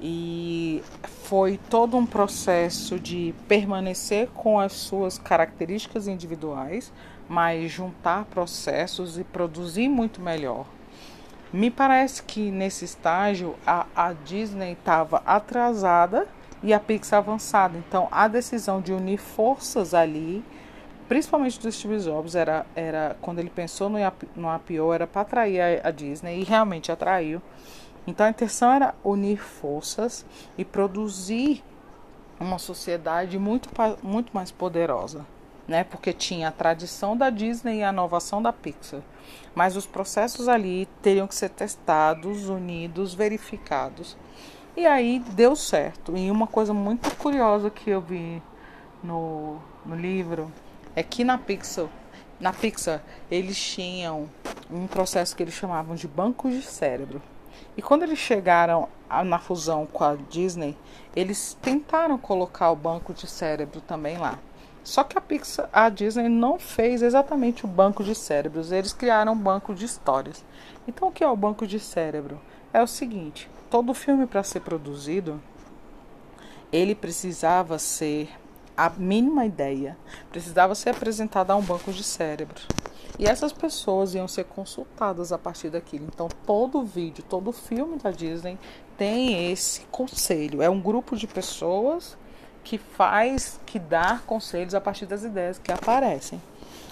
e 0.00 0.82
foi 1.25 1.58
todo 1.70 1.96
um 1.96 2.04
processo 2.04 2.99
de 2.99 3.35
permanecer 3.49 4.28
com 4.28 4.61
as 4.61 4.73
suas 4.73 5.18
características 5.18 6.06
individuais, 6.06 6.92
mas 7.28 7.70
juntar 7.70 8.26
processos 8.26 9.18
e 9.18 9.25
produzir 9.25 9.88
muito 9.88 10.20
melhor. 10.20 10.66
Me 11.52 11.70
parece 11.70 12.23
que 12.23 12.50
nesse 12.50 12.85
estágio 12.85 13.54
a, 13.66 13.87
a 13.94 14.12
Disney 14.12 14.73
estava 14.73 15.23
atrasada 15.25 16.26
e 16.62 16.73
a 16.73 16.80
Pixar 16.80 17.18
avançada. 17.18 17.78
Então 17.78 18.08
a 18.11 18.28
decisão 18.28 18.80
de 18.80 18.92
unir 18.92 19.18
forças 19.18 19.94
ali, 19.94 20.44
principalmente 21.09 21.61
do 21.61 21.71
Steve 21.71 21.99
Jobs, 21.99 22.35
era, 22.35 22.67
era 22.75 23.17
quando 23.21 23.39
ele 23.39 23.51
pensou 23.51 23.89
no, 23.89 23.99
no 24.35 24.57
IPO, 24.57 24.93
era 24.93 25.07
para 25.07 25.23
atrair 25.23 25.61
a, 25.61 25.89
a 25.89 25.91
Disney 25.91 26.41
e 26.41 26.45
realmente 26.45 26.91
atraiu. 26.91 27.41
Então 28.07 28.27
a 28.27 28.31
intenção 28.31 28.73
era 28.73 28.95
unir 29.03 29.39
forças 29.39 30.25
e 30.57 30.65
produzir 30.65 31.63
uma 32.39 32.59
sociedade 32.59 33.39
muito, 33.39 33.69
muito 34.03 34.31
mais 34.33 34.51
poderosa 34.51 35.25
né? 35.67 35.85
Porque 35.85 36.13
tinha 36.13 36.49
a 36.49 36.53
tradição 36.53 37.17
da 37.17 37.31
Disney 37.31 37.79
e 37.79 37.85
a 37.85 37.91
inovação 37.91 38.41
da 38.41 38.53
Pixar. 38.53 39.01
Mas 39.55 39.77
os 39.77 39.87
processos 39.87 40.49
ali 40.49 40.87
teriam 41.03 41.27
que 41.27 41.35
ser 41.35 41.51
testados, 41.51 42.49
unidos, 42.49 43.15
verificados. 43.15 44.17
E 44.77 44.87
aí 44.87 45.19
deu 45.19 45.57
certo. 45.57 46.17
E 46.17 46.31
uma 46.31 46.47
coisa 46.47 46.73
muito 46.73 47.15
curiosa 47.17 47.71
que 47.71 47.91
eu 47.91 48.01
vi 48.01 48.43
no, 49.03 49.57
no 49.85 49.97
livro 49.97 50.51
é 50.97 51.03
que 51.03 51.23
na 51.23 51.37
Pixar, 51.37 51.87
na 52.41 52.55
Pixar 52.55 53.03
eles 53.31 53.57
tinham 53.57 54.29
um 54.71 54.87
processo 54.87 55.37
que 55.37 55.43
eles 55.43 55.55
chamavam 55.55 55.95
de 55.95 56.09
bancos 56.09 56.55
de 56.55 56.62
cérebro. 56.62 57.21
E 57.76 57.83
quando 57.83 58.03
eles 58.03 58.19
chegaram 58.19 58.88
na 59.25 59.38
fusão 59.38 59.87
com 59.87 60.03
a 60.03 60.17
Disney, 60.17 60.76
eles 61.15 61.57
tentaram 61.61 62.17
colocar 62.17 62.71
o 62.71 62.76
banco 62.76 63.12
de 63.12 63.26
cérebro 63.26 63.83
também 63.83 64.17
lá. 64.17 64.38
Só 64.83 65.05
que 65.05 65.19
a 65.19 65.21
Pixar, 65.21 65.69
a 65.73 65.88
Disney 65.88 66.29
não 66.29 66.59
fez 66.59 67.03
exatamente 67.03 67.65
o 67.65 67.69
banco 67.69 68.03
de 68.03 68.15
cérebros, 68.15 68.73
eles 68.73 68.93
criaram 68.93 69.33
um 69.33 69.38
banco 69.38 69.75
de 69.75 69.85
histórias. 69.85 70.45
Então 70.88 71.09
o 71.09 71.12
que 71.12 71.25
é 71.25 71.29
o 71.29 71.37
banco 71.37 71.67
de 71.67 71.79
cérebro? 71.79 72.41
É 72.73 72.83
o 72.83 72.87
seguinte, 72.87 73.50
todo 73.69 73.93
filme 73.93 74.26
para 74.26 74.43
ser 74.43 74.61
produzido, 74.61 75.43
ele 76.73 76.95
precisava 76.95 77.79
ser 77.79 78.31
a 78.76 78.90
mínima 78.90 79.47
ideia, 79.47 79.97
precisava 80.30 80.75
ser 80.75 80.90
apresentada 80.90 81.52
a 81.52 81.56
um 81.56 81.62
banco 81.62 81.92
de 81.92 82.04
cérebros. 82.04 82.66
E 83.18 83.26
essas 83.26 83.52
pessoas 83.52 84.14
iam 84.14 84.28
ser 84.28 84.45
consultadas 84.45 85.33
a 85.33 85.38
partir 85.38 85.71
daquilo. 85.71 86.06
Então, 86.12 86.28
todo 86.45 86.83
vídeo, 86.83 87.25
todo 87.26 87.50
filme 87.50 87.97
da 87.97 88.11
Disney 88.11 88.59
tem 88.99 89.50
esse 89.50 89.83
conselho. 89.90 90.61
É 90.61 90.68
um 90.68 90.80
grupo 90.80 91.16
de 91.16 91.26
pessoas 91.26 92.16
que 92.62 92.76
faz, 92.76 93.59
que 93.64 93.78
dá 93.78 94.21
conselhos 94.26 94.75
a 94.75 94.80
partir 94.80 95.06
das 95.06 95.23
ideias 95.23 95.59
que 95.59 95.73
aparecem. 95.73 96.42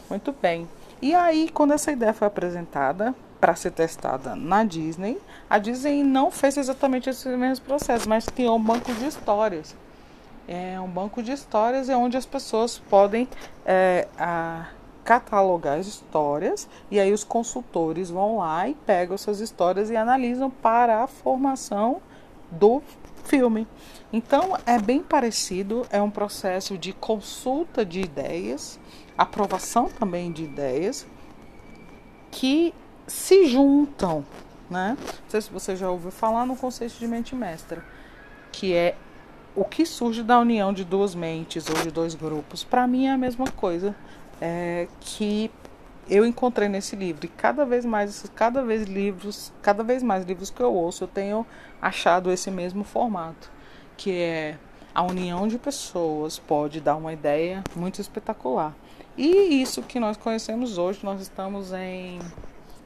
Muito 0.08 0.32
bem. 0.32 0.68
E 1.02 1.14
aí, 1.14 1.50
quando 1.52 1.74
essa 1.74 1.92
ideia 1.92 2.14
foi 2.14 2.26
apresentada 2.26 3.14
para 3.38 3.54
ser 3.54 3.72
testada 3.72 4.34
na 4.34 4.64
Disney, 4.64 5.20
a 5.50 5.58
Disney 5.58 6.02
não 6.02 6.30
fez 6.30 6.56
exatamente 6.56 7.10
esse 7.10 7.28
mesmo 7.28 7.66
processo, 7.66 8.08
mas 8.08 8.24
criou 8.26 8.56
um 8.56 8.62
banco 8.62 8.90
de 8.94 9.04
histórias. 9.04 9.76
É 10.46 10.78
um 10.80 10.88
banco 10.88 11.22
de 11.22 11.32
histórias 11.32 11.88
é 11.88 11.96
onde 11.96 12.16
as 12.16 12.26
pessoas 12.26 12.78
podem 12.78 13.28
é, 13.64 14.06
a, 14.18 14.68
catalogar 15.04 15.78
as 15.78 15.86
histórias 15.86 16.68
e 16.90 16.98
aí 16.98 17.12
os 17.12 17.22
consultores 17.22 18.10
vão 18.10 18.38
lá 18.38 18.68
e 18.68 18.74
pegam 18.74 19.14
essas 19.14 19.40
histórias 19.40 19.90
e 19.90 19.96
analisam 19.96 20.50
para 20.50 21.02
a 21.02 21.06
formação 21.06 22.00
do 22.50 22.82
filme. 23.24 23.66
Então 24.12 24.56
é 24.66 24.78
bem 24.78 25.02
parecido, 25.02 25.86
é 25.90 26.00
um 26.00 26.10
processo 26.10 26.78
de 26.78 26.92
consulta 26.92 27.84
de 27.84 28.00
ideias, 28.00 28.78
aprovação 29.16 29.88
também 29.88 30.32
de 30.32 30.44
ideias 30.44 31.06
que 32.30 32.74
se 33.06 33.46
juntam, 33.46 34.24
né? 34.70 34.96
Não 34.98 35.30
sei 35.30 35.40
se 35.40 35.50
você 35.50 35.76
já 35.76 35.90
ouviu 35.90 36.10
falar 36.10 36.46
no 36.46 36.56
conceito 36.56 36.98
de 36.98 37.06
mente 37.06 37.34
mestra, 37.34 37.84
que 38.50 38.74
é 38.74 38.96
o 39.54 39.64
que 39.64 39.86
surge 39.86 40.22
da 40.22 40.38
união 40.38 40.72
de 40.72 40.84
duas 40.84 41.14
mentes 41.14 41.68
ou 41.68 41.76
de 41.82 41.90
dois 41.90 42.14
grupos. 42.14 42.64
Para 42.64 42.86
mim 42.86 43.06
é 43.06 43.12
a 43.12 43.18
mesma 43.18 43.46
coisa 43.50 43.94
é, 44.40 44.88
que 45.00 45.50
eu 46.08 46.26
encontrei 46.26 46.68
nesse 46.68 46.96
livro. 46.96 47.26
E 47.26 47.28
cada 47.28 47.64
vez 47.64 47.84
mais, 47.84 48.30
cada 48.34 48.62
vez 48.62 48.84
livros, 48.84 49.52
cada 49.62 49.82
vez 49.82 50.02
mais 50.02 50.24
livros 50.24 50.50
que 50.50 50.60
eu 50.60 50.72
ouço, 50.72 51.04
eu 51.04 51.08
tenho 51.08 51.46
achado 51.80 52.30
esse 52.30 52.50
mesmo 52.50 52.84
formato 52.84 53.54
que 53.96 54.12
é 54.12 54.58
a 54.94 55.02
união 55.02 55.48
de 55.48 55.58
pessoas 55.58 56.38
pode 56.38 56.80
dar 56.80 56.96
uma 56.96 57.12
ideia 57.12 57.64
muito 57.74 58.00
espetacular. 58.00 58.74
E 59.16 59.60
isso 59.62 59.82
que 59.82 59.98
nós 59.98 60.16
conhecemos 60.16 60.78
hoje, 60.78 61.00
nós 61.02 61.20
estamos 61.20 61.72
em 61.72 62.18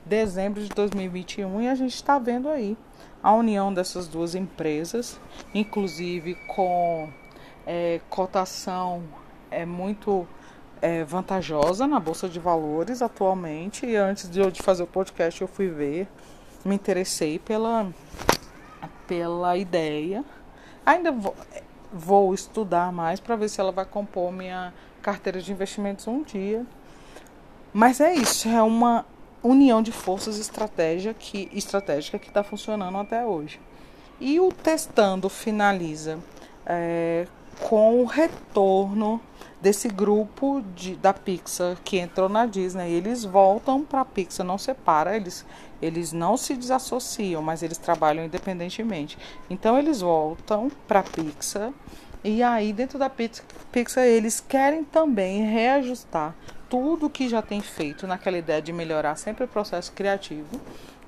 dezembro 0.08 0.62
de 0.62 0.68
2021 0.70 1.62
e 1.62 1.68
a 1.68 1.74
gente 1.74 1.94
está 1.94 2.18
vendo 2.18 2.48
aí 2.48 2.76
a 3.22 3.32
união 3.32 3.72
dessas 3.72 4.08
duas 4.08 4.34
empresas, 4.34 5.20
inclusive 5.54 6.34
com 6.46 7.08
é, 7.66 8.00
cotação 8.08 9.02
é 9.50 9.66
muito 9.66 10.26
é, 10.80 11.04
vantajosa 11.04 11.86
na 11.86 12.00
bolsa 12.00 12.28
de 12.28 12.38
valores 12.38 13.02
atualmente. 13.02 13.86
E 13.86 13.96
antes 13.96 14.30
de 14.30 14.40
eu 14.40 14.52
fazer 14.54 14.82
o 14.82 14.86
podcast, 14.86 15.40
eu 15.40 15.48
fui 15.48 15.68
ver, 15.68 16.08
me 16.64 16.74
interessei 16.74 17.38
pela 17.38 17.86
pela 19.06 19.56
ideia 19.56 20.22
Ainda 20.88 21.12
vou, 21.12 21.36
vou 21.92 22.32
estudar 22.32 22.90
mais 22.90 23.20
para 23.20 23.36
ver 23.36 23.50
se 23.50 23.60
ela 23.60 23.70
vai 23.70 23.84
compor 23.84 24.32
minha 24.32 24.72
carteira 25.02 25.38
de 25.38 25.52
investimentos 25.52 26.06
um 26.06 26.22
dia. 26.22 26.64
Mas 27.74 28.00
é 28.00 28.14
isso, 28.14 28.48
é 28.48 28.62
uma 28.62 29.04
união 29.48 29.82
de 29.82 29.92
forças 29.92 30.38
estratégia 30.38 31.14
que, 31.14 31.48
estratégica 31.52 32.18
que 32.18 32.28
está 32.28 32.42
funcionando 32.42 32.98
até 32.98 33.24
hoje. 33.24 33.60
E 34.20 34.40
o 34.40 34.50
testando 34.52 35.28
finaliza 35.28 36.18
é, 36.66 37.26
com 37.60 38.02
o 38.02 38.04
retorno 38.04 39.20
desse 39.60 39.88
grupo 39.88 40.62
de, 40.74 40.94
da 40.96 41.12
Pixar 41.12 41.76
que 41.84 41.98
entrou 41.98 42.28
na 42.28 42.46
Disney. 42.46 42.92
Eles 42.92 43.24
voltam 43.24 43.82
para 43.82 44.02
a 44.02 44.04
Pixar, 44.04 44.44
não 44.44 44.58
separa, 44.58 45.16
eles, 45.16 45.44
eles 45.80 46.12
não 46.12 46.36
se 46.36 46.54
desassociam, 46.54 47.42
mas 47.42 47.62
eles 47.62 47.78
trabalham 47.78 48.24
independentemente. 48.24 49.18
Então 49.48 49.78
eles 49.78 50.00
voltam 50.00 50.70
para 50.86 51.00
a 51.00 51.02
Pixar 51.04 51.72
e 52.22 52.42
aí 52.42 52.72
dentro 52.72 52.98
da 52.98 53.10
Pixar 53.10 54.04
eles 54.04 54.40
querem 54.40 54.84
também 54.84 55.44
reajustar 55.44 56.34
tudo 56.68 57.10
que 57.10 57.28
já 57.28 57.42
tem 57.42 57.60
feito 57.60 58.06
naquela 58.06 58.38
ideia 58.38 58.60
de 58.60 58.72
melhorar 58.72 59.16
sempre 59.16 59.44
o 59.44 59.48
processo 59.48 59.92
criativo. 59.92 60.60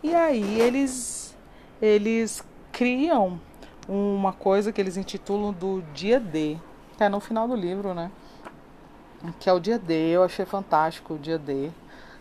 E 0.02 0.14
aí 0.14 0.60
eles 0.60 1.36
eles 1.80 2.44
criam 2.72 3.40
uma 3.88 4.32
coisa 4.32 4.72
que 4.72 4.80
eles 4.80 4.96
intitulam 4.96 5.52
do 5.52 5.82
dia 5.94 6.20
D, 6.20 6.56
é 6.98 7.08
no 7.08 7.20
final 7.20 7.48
do 7.48 7.56
livro, 7.56 7.94
né? 7.94 8.10
Que 9.38 9.48
é 9.48 9.52
o 9.52 9.58
dia 9.58 9.78
D, 9.78 9.94
eu 10.10 10.22
achei 10.22 10.44
fantástico 10.44 11.14
o 11.14 11.18
dia 11.18 11.38
D, 11.38 11.70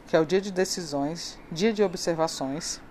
que 0.08 0.16
é 0.16 0.20
o 0.20 0.26
dia 0.26 0.42
de 0.42 0.52
decisões, 0.52 1.38
dia 1.52 1.72
de 1.72 1.84
observações. 1.84 2.82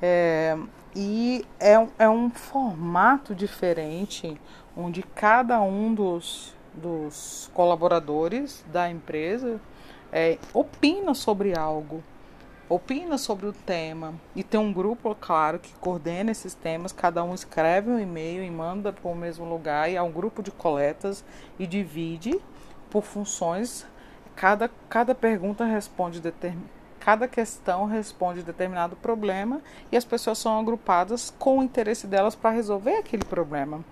É, 0.00 0.56
e 0.94 1.44
é, 1.58 1.74
é 1.98 2.08
um 2.08 2.30
formato 2.30 3.34
diferente, 3.34 4.40
onde 4.76 5.02
cada 5.02 5.60
um 5.60 5.92
dos, 5.94 6.54
dos 6.78 7.50
colaboradores 7.52 8.64
da 8.72 8.90
empresa 8.90 9.60
é, 10.12 10.38
opina 10.54 11.14
sobre 11.14 11.58
algo 11.58 12.02
opina 12.68 13.16
sobre 13.16 13.46
o 13.46 13.52
tema 13.52 14.14
e 14.36 14.44
tem 14.44 14.60
um 14.60 14.72
grupo, 14.72 15.14
claro, 15.18 15.58
que 15.58 15.72
coordena 15.74 16.30
esses 16.30 16.54
temas. 16.54 16.92
Cada 16.92 17.24
um 17.24 17.34
escreve 17.34 17.90
um 17.90 17.98
e-mail 17.98 18.44
e 18.44 18.50
manda 18.50 18.92
para 18.92 19.10
o 19.10 19.14
mesmo 19.14 19.48
lugar 19.48 19.90
e 19.90 19.96
há 19.96 20.02
um 20.02 20.12
grupo 20.12 20.42
de 20.42 20.50
coletas 20.50 21.24
e 21.58 21.66
divide 21.66 22.38
por 22.90 23.02
funções. 23.02 23.86
Cada, 24.36 24.70
cada 24.88 25.14
pergunta 25.14 25.64
responde 25.64 26.20
cada 27.00 27.26
questão 27.26 27.86
responde 27.86 28.42
determinado 28.42 28.94
problema 28.94 29.62
e 29.90 29.96
as 29.96 30.04
pessoas 30.04 30.38
são 30.38 30.60
agrupadas 30.60 31.32
com 31.38 31.58
o 31.58 31.62
interesse 31.62 32.06
delas 32.06 32.34
para 32.34 32.50
resolver 32.50 32.96
aquele 32.96 33.24
problema. 33.24 33.82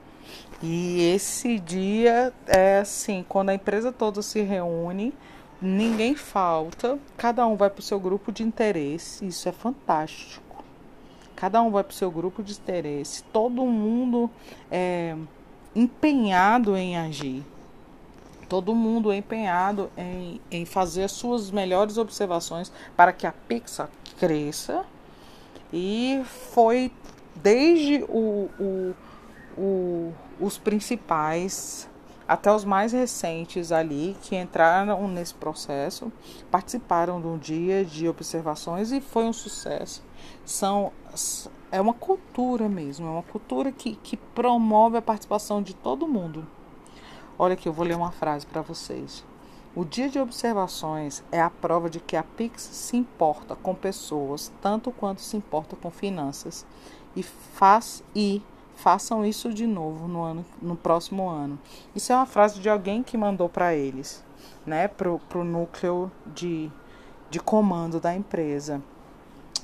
E 0.62 1.12
esse 1.14 1.58
dia 1.58 2.32
é 2.46 2.78
assim, 2.78 3.24
quando 3.28 3.50
a 3.50 3.54
empresa 3.54 3.92
toda 3.92 4.22
se 4.22 4.40
reúne 4.40 5.12
ninguém 5.60 6.14
falta, 6.14 6.98
cada 7.16 7.46
um 7.46 7.56
vai 7.56 7.70
para 7.70 7.80
o 7.80 7.82
seu 7.82 7.98
grupo 7.98 8.30
de 8.30 8.42
interesse, 8.42 9.26
isso 9.26 9.48
é 9.48 9.52
fantástico. 9.52 10.64
Cada 11.34 11.60
um 11.62 11.70
vai 11.70 11.82
para 11.84 11.92
o 11.92 11.94
seu 11.94 12.10
grupo 12.10 12.42
de 12.42 12.52
interesse, 12.52 13.22
todo 13.24 13.64
mundo 13.64 14.30
é 14.70 15.16
empenhado 15.74 16.76
em 16.76 16.96
agir, 16.96 17.44
todo 18.48 18.74
mundo 18.74 19.12
empenhado 19.12 19.90
em, 19.96 20.40
em 20.50 20.64
fazer 20.64 21.04
as 21.04 21.12
suas 21.12 21.50
melhores 21.50 21.98
observações 21.98 22.72
para 22.96 23.12
que 23.12 23.26
a 23.26 23.32
Pixar 23.32 23.90
cresça. 24.18 24.84
E 25.72 26.22
foi 26.52 26.92
desde 27.34 28.04
o, 28.04 28.48
o, 28.58 28.94
o, 29.56 30.12
os 30.40 30.58
principais 30.58 31.88
até 32.28 32.52
os 32.52 32.64
mais 32.64 32.92
recentes 32.92 33.70
ali 33.70 34.16
que 34.22 34.34
entraram 34.34 35.06
nesse 35.06 35.34
processo, 35.34 36.12
participaram 36.50 37.20
de 37.20 37.26
um 37.26 37.38
dia 37.38 37.84
de 37.84 38.08
observações 38.08 38.90
e 38.90 39.00
foi 39.00 39.24
um 39.24 39.32
sucesso. 39.32 40.02
São 40.44 40.92
é 41.70 41.80
uma 41.80 41.94
cultura 41.94 42.68
mesmo, 42.68 43.06
é 43.06 43.10
uma 43.10 43.22
cultura 43.22 43.70
que, 43.70 43.96
que 43.96 44.16
promove 44.16 44.96
a 44.96 45.02
participação 45.02 45.62
de 45.62 45.74
todo 45.74 46.08
mundo. 46.08 46.46
Olha 47.38 47.54
aqui, 47.54 47.68
eu 47.68 47.72
vou 47.72 47.86
ler 47.86 47.96
uma 47.96 48.12
frase 48.12 48.46
para 48.46 48.62
vocês. 48.62 49.24
O 49.74 49.84
dia 49.84 50.08
de 50.08 50.18
observações 50.18 51.22
é 51.30 51.40
a 51.40 51.50
prova 51.50 51.90
de 51.90 52.00
que 52.00 52.16
a 52.16 52.22
Pix 52.22 52.62
se 52.62 52.96
importa 52.96 53.54
com 53.54 53.74
pessoas 53.74 54.50
tanto 54.62 54.90
quanto 54.90 55.20
se 55.20 55.36
importa 55.36 55.76
com 55.76 55.90
finanças 55.90 56.64
e 57.14 57.22
faz 57.22 58.02
e 58.14 58.42
façam 58.76 59.24
isso 59.24 59.52
de 59.52 59.66
novo 59.66 60.06
no, 60.06 60.22
ano, 60.22 60.46
no 60.62 60.76
próximo 60.76 61.28
ano. 61.28 61.58
Isso 61.94 62.12
é 62.12 62.16
uma 62.16 62.26
frase 62.26 62.60
de 62.60 62.68
alguém 62.68 63.02
que 63.02 63.16
mandou 63.16 63.48
para 63.48 63.74
eles, 63.74 64.22
né, 64.64 64.86
para 64.86 65.10
o 65.10 65.44
núcleo 65.44 66.10
de, 66.26 66.70
de 67.30 67.40
comando 67.40 67.98
da 67.98 68.14
empresa. 68.14 68.80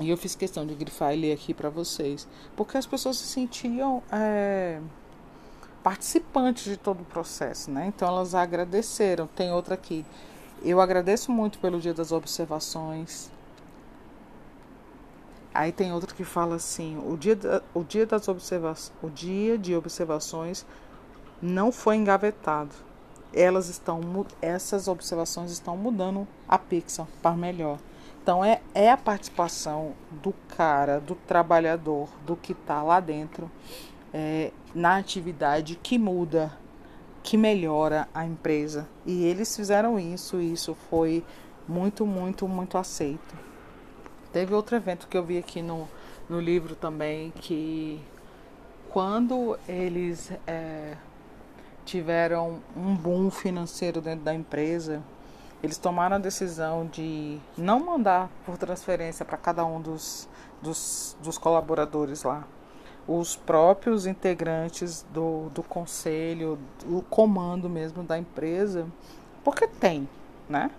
E 0.01 0.09
eu 0.09 0.17
fiz 0.17 0.35
questão 0.35 0.67
de 0.67 0.75
grifar 0.75 1.15
e 1.15 1.21
ler 1.21 1.33
aqui 1.33 1.53
para 1.53 1.69
vocês, 1.69 2.27
porque 2.57 2.79
as 2.79 2.87
pessoas 2.87 3.19
se 3.19 3.27
sentiam 3.27 4.03
é, 4.11 4.81
participantes 5.83 6.65
de 6.65 6.79
todo 6.79 7.03
o 7.03 7.05
processo, 7.05 7.71
né? 7.71 7.87
Então 7.87 8.09
elas 8.09 8.35
agradeceram. 8.35 9.27
Tem 9.27 9.53
outra 9.53 9.75
aqui. 9.75 10.05
Eu 10.63 10.81
agradeço 10.81 11.31
muito 11.31 11.59
pelo 11.59 11.79
Dia 11.79 11.93
das 11.93 12.11
Observações. 12.11 13.31
Aí 15.55 15.73
tem 15.73 15.93
outro 15.93 16.15
que 16.15 16.25
fala 16.25 16.57
assim: 16.57 16.99
o 17.07 17.17
dia, 17.17 17.39
o 17.75 17.85
dia 17.85 18.07
das 18.07 18.29
observações, 18.29 18.93
o 19.03 19.11
dia 19.11 19.59
de 19.59 19.75
observações 19.75 20.67
não 21.41 21.71
foi 21.71 21.97
engavetado. 21.97 22.75
Elas 23.35 23.69
estão, 23.69 24.01
essas 24.41 24.89
observações 24.89 25.51
estão 25.51 25.77
mudando 25.77 26.29
a 26.47 26.59
Pixar 26.59 27.07
para 27.23 27.35
melhor. 27.35 27.79
Então 28.23 28.45
é, 28.45 28.61
é 28.75 28.91
a 28.91 28.97
participação 28.97 29.95
do 30.11 30.33
cara, 30.57 31.01
do 31.01 31.15
trabalhador, 31.15 32.09
do 32.25 32.37
que 32.37 32.53
está 32.53 32.83
lá 32.83 33.01
dentro 33.01 33.51
é, 34.13 34.53
na 34.75 34.97
atividade 34.97 35.79
que 35.83 35.99
muda, 35.99 36.53
que 37.23 37.37
melhora 37.37 38.09
a 38.15 38.25
empresa. 38.25 38.89
E 39.07 39.25
eles 39.25 39.57
fizeram 39.57 39.99
isso, 39.99 40.41
e 40.41 40.53
isso 40.53 40.77
foi 40.91 41.25
muito, 41.67 42.05
muito, 42.07 42.47
muito 42.47 42.77
aceito. 42.77 43.52
Teve 44.33 44.55
outro 44.55 44.75
evento 44.77 45.07
que 45.09 45.17
eu 45.17 45.23
vi 45.23 45.37
aqui 45.37 45.61
no, 45.61 45.87
no 46.29 46.41
livro 46.41 46.75
também, 46.75 47.31
que 47.33 48.01
quando 48.89 49.59
eles 49.69 50.33
é, 50.47 50.97
tiveram 51.85 52.61
um 52.75 52.95
boom 52.95 53.31
financeiro 53.31 54.01
dentro 54.01 54.25
da 54.25 54.35
empresa, 54.35 55.03
eles 55.63 55.77
tomaram 55.77 56.17
a 56.17 56.19
decisão 56.19 56.87
de 56.87 57.39
não 57.57 57.81
mandar 57.81 58.31
por 58.45 58.57
transferência 58.57 59.25
para 59.25 59.37
cada 59.37 59.65
um 59.65 59.81
dos, 59.81 60.29
dos, 60.63 61.17
dos, 61.23 61.37
colaboradores 61.37 62.23
lá. 62.23 62.45
Os 63.07 63.37
próprios 63.37 64.07
integrantes 64.07 65.05
do, 65.13 65.51
do 65.51 65.63
conselho, 65.63 66.59
o 66.87 67.03
comando 67.03 67.69
mesmo 67.69 68.03
da 68.03 68.19
empresa, 68.19 68.87
porque 69.45 69.67
tem, 69.69 70.09
né? 70.49 70.71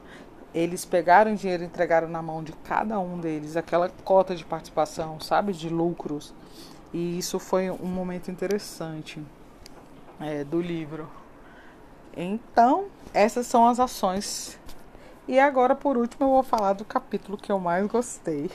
Eles 0.53 0.85
pegaram 0.85 1.33
dinheiro 1.33 1.63
e 1.63 1.65
entregaram 1.65 2.07
na 2.07 2.21
mão 2.21 2.43
de 2.43 2.51
cada 2.51 2.99
um 2.99 3.19
deles 3.19 3.57
aquela 3.57 3.89
cota 4.03 4.35
de 4.35 4.45
participação, 4.45 5.19
sabe, 5.19 5.51
de 5.51 5.67
lucros. 5.67 6.33
E 6.93 7.17
isso 7.17 7.39
foi 7.39 7.71
um 7.71 7.87
momento 7.87 8.29
interessante 8.29 9.21
é, 10.19 10.43
do 10.43 10.61
livro. 10.61 11.09
Então, 12.15 12.85
essas 13.13 13.47
são 13.47 13.67
as 13.67 13.79
ações. 13.79 14.59
E 15.27 15.39
agora, 15.39 15.73
por 15.73 15.97
último, 15.97 16.25
eu 16.27 16.29
vou 16.29 16.43
falar 16.43 16.73
do 16.73 16.85
capítulo 16.85 17.37
que 17.37 17.51
eu 17.51 17.59
mais 17.59 17.87
gostei 17.87 18.51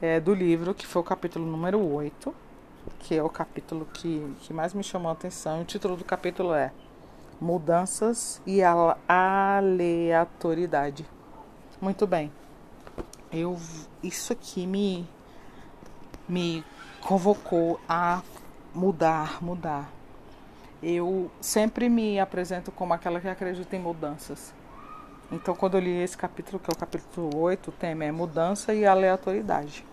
é, 0.00 0.20
do 0.20 0.32
livro, 0.32 0.72
que 0.72 0.86
foi 0.86 1.02
o 1.02 1.04
capítulo 1.04 1.44
número 1.44 1.80
8, 1.80 2.32
que 3.00 3.16
é 3.16 3.22
o 3.22 3.28
capítulo 3.28 3.86
que, 3.92 4.34
que 4.40 4.54
mais 4.54 4.72
me 4.72 4.84
chamou 4.84 5.08
a 5.08 5.12
atenção. 5.12 5.62
O 5.62 5.64
título 5.64 5.96
do 5.96 6.04
capítulo 6.04 6.54
é 6.54 6.70
mudanças 7.40 8.42
e 8.46 8.62
a 8.62 8.96
aleatoriedade. 9.08 11.06
Muito 11.80 12.06
bem. 12.06 12.30
Eu 13.32 13.58
isso 14.02 14.32
aqui 14.32 14.66
me 14.66 15.08
me 16.28 16.64
convocou 17.00 17.80
a 17.88 18.22
mudar, 18.74 19.42
mudar. 19.42 19.90
Eu 20.82 21.30
sempre 21.40 21.88
me 21.88 22.18
apresento 22.20 22.70
como 22.70 22.94
aquela 22.94 23.20
que 23.20 23.28
acredita 23.28 23.76
em 23.76 23.80
mudanças. 23.80 24.54
Então, 25.30 25.54
quando 25.54 25.76
eu 25.76 25.80
li 25.80 26.02
esse 26.02 26.16
capítulo, 26.16 26.58
que 26.58 26.70
é 26.70 26.74
o 26.74 26.76
capítulo 26.76 27.36
8, 27.36 27.68
o 27.68 27.72
tema 27.72 28.04
é 28.04 28.12
mudança 28.12 28.74
e 28.74 28.86
aleatoriedade. 28.86 29.84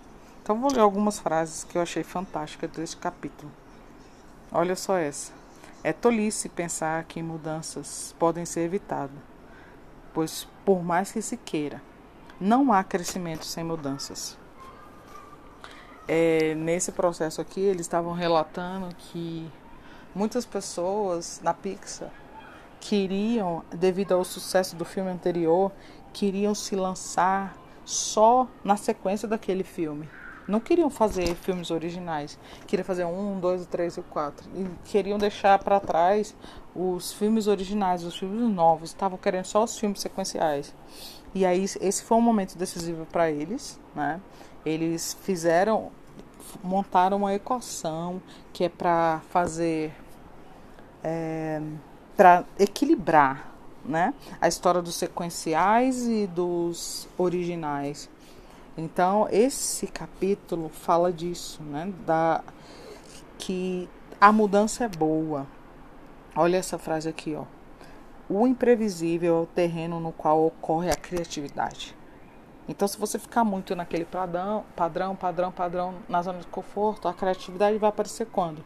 Então, 0.41 0.59
vou 0.59 0.71
ler 0.71 0.79
algumas 0.79 1.19
frases 1.19 1.63
que 1.63 1.77
eu 1.77 1.81
achei 1.81 2.03
fantásticas 2.03 2.71
desse 2.71 2.97
capítulo. 2.97 3.51
Olha 4.51 4.75
só 4.75 4.97
essa. 4.97 5.33
É 5.87 5.93
tolice 5.93 6.49
pensar 6.49 7.05
que 7.05 7.23
mudanças 7.23 8.13
podem 8.19 8.45
ser 8.45 8.59
evitadas, 8.59 9.15
pois, 10.13 10.45
por 10.65 10.83
mais 10.83 11.13
que 11.13 11.21
se 11.21 11.37
queira, 11.37 11.81
não 12.41 12.73
há 12.73 12.83
crescimento 12.83 13.45
sem 13.45 13.63
mudanças. 13.63 14.37
É, 16.05 16.53
nesse 16.55 16.91
processo 16.91 17.39
aqui, 17.39 17.61
eles 17.61 17.85
estavam 17.85 18.11
relatando 18.11 18.93
que 18.97 19.49
muitas 20.13 20.45
pessoas 20.45 21.39
na 21.41 21.53
Pixar 21.53 22.11
queriam, 22.81 23.63
devido 23.73 24.11
ao 24.11 24.25
sucesso 24.25 24.75
do 24.75 24.83
filme 24.83 25.09
anterior, 25.09 25.71
queriam 26.11 26.53
se 26.53 26.75
lançar 26.75 27.55
só 27.85 28.45
na 28.61 28.75
sequência 28.75 29.25
daquele 29.25 29.63
filme. 29.63 30.09
Não 30.47 30.59
queriam 30.59 30.89
fazer 30.89 31.35
filmes 31.35 31.69
originais. 31.71 32.39
Queriam 32.65 32.85
fazer 32.85 33.05
um, 33.05 33.39
dois, 33.39 33.65
três 33.65 33.97
e 33.97 34.01
quatro. 34.01 34.49
E 34.55 34.65
queriam 34.85 35.17
deixar 35.17 35.59
para 35.59 35.79
trás 35.79 36.33
os 36.73 37.11
filmes 37.11 37.47
originais, 37.47 38.03
os 38.03 38.17
filmes 38.17 38.49
novos. 38.53 38.89
Estavam 38.89 39.17
querendo 39.17 39.45
só 39.45 39.63
os 39.63 39.77
filmes 39.77 39.99
sequenciais. 39.99 40.73
E 41.35 41.45
aí 41.45 41.65
esse 41.81 42.03
foi 42.03 42.17
um 42.17 42.21
momento 42.21 42.57
decisivo 42.57 43.05
para 43.05 43.29
eles, 43.29 43.79
né? 43.93 44.21
Eles 44.65 45.17
fizeram, 45.21 45.91
montaram 46.63 47.17
uma 47.17 47.33
equação 47.33 48.21
que 48.53 48.63
é 48.63 48.69
para 48.69 49.21
fazer, 49.29 49.93
é, 51.03 51.61
para 52.15 52.45
equilibrar, 52.57 53.51
né? 53.83 54.13
A 54.39 54.47
história 54.47 54.81
dos 54.81 54.95
sequenciais 54.95 56.07
e 56.07 56.25
dos 56.25 57.07
originais. 57.17 58.09
Então, 58.77 59.27
esse 59.31 59.87
capítulo 59.87 60.69
fala 60.69 61.11
disso, 61.11 61.63
né? 61.63 61.91
Da, 62.05 62.43
que 63.39 63.89
a 64.21 64.31
mudança 64.31 64.83
é 64.83 64.87
boa. 64.87 65.47
Olha 66.35 66.57
essa 66.57 66.77
frase 66.77 67.09
aqui, 67.09 67.35
ó. 67.35 67.45
O 68.29 68.45
imprevisível 68.45 69.37
é 69.37 69.41
o 69.41 69.45
terreno 69.47 69.99
no 69.99 70.11
qual 70.11 70.45
ocorre 70.45 70.91
a 70.91 70.95
criatividade. 70.95 71.95
Então, 72.69 72.87
se 72.87 72.99
você 72.99 73.17
ficar 73.17 73.43
muito 73.43 73.75
naquele 73.75 74.05
padrão, 74.05 74.63
padrão, 74.75 75.15
padrão, 75.15 75.51
padrão, 75.51 75.95
na 76.07 76.21
zona 76.21 76.39
de 76.39 76.47
conforto, 76.47 77.07
a 77.07 77.13
criatividade 77.13 77.77
vai 77.79 77.89
aparecer 77.89 78.27
quando? 78.27 78.63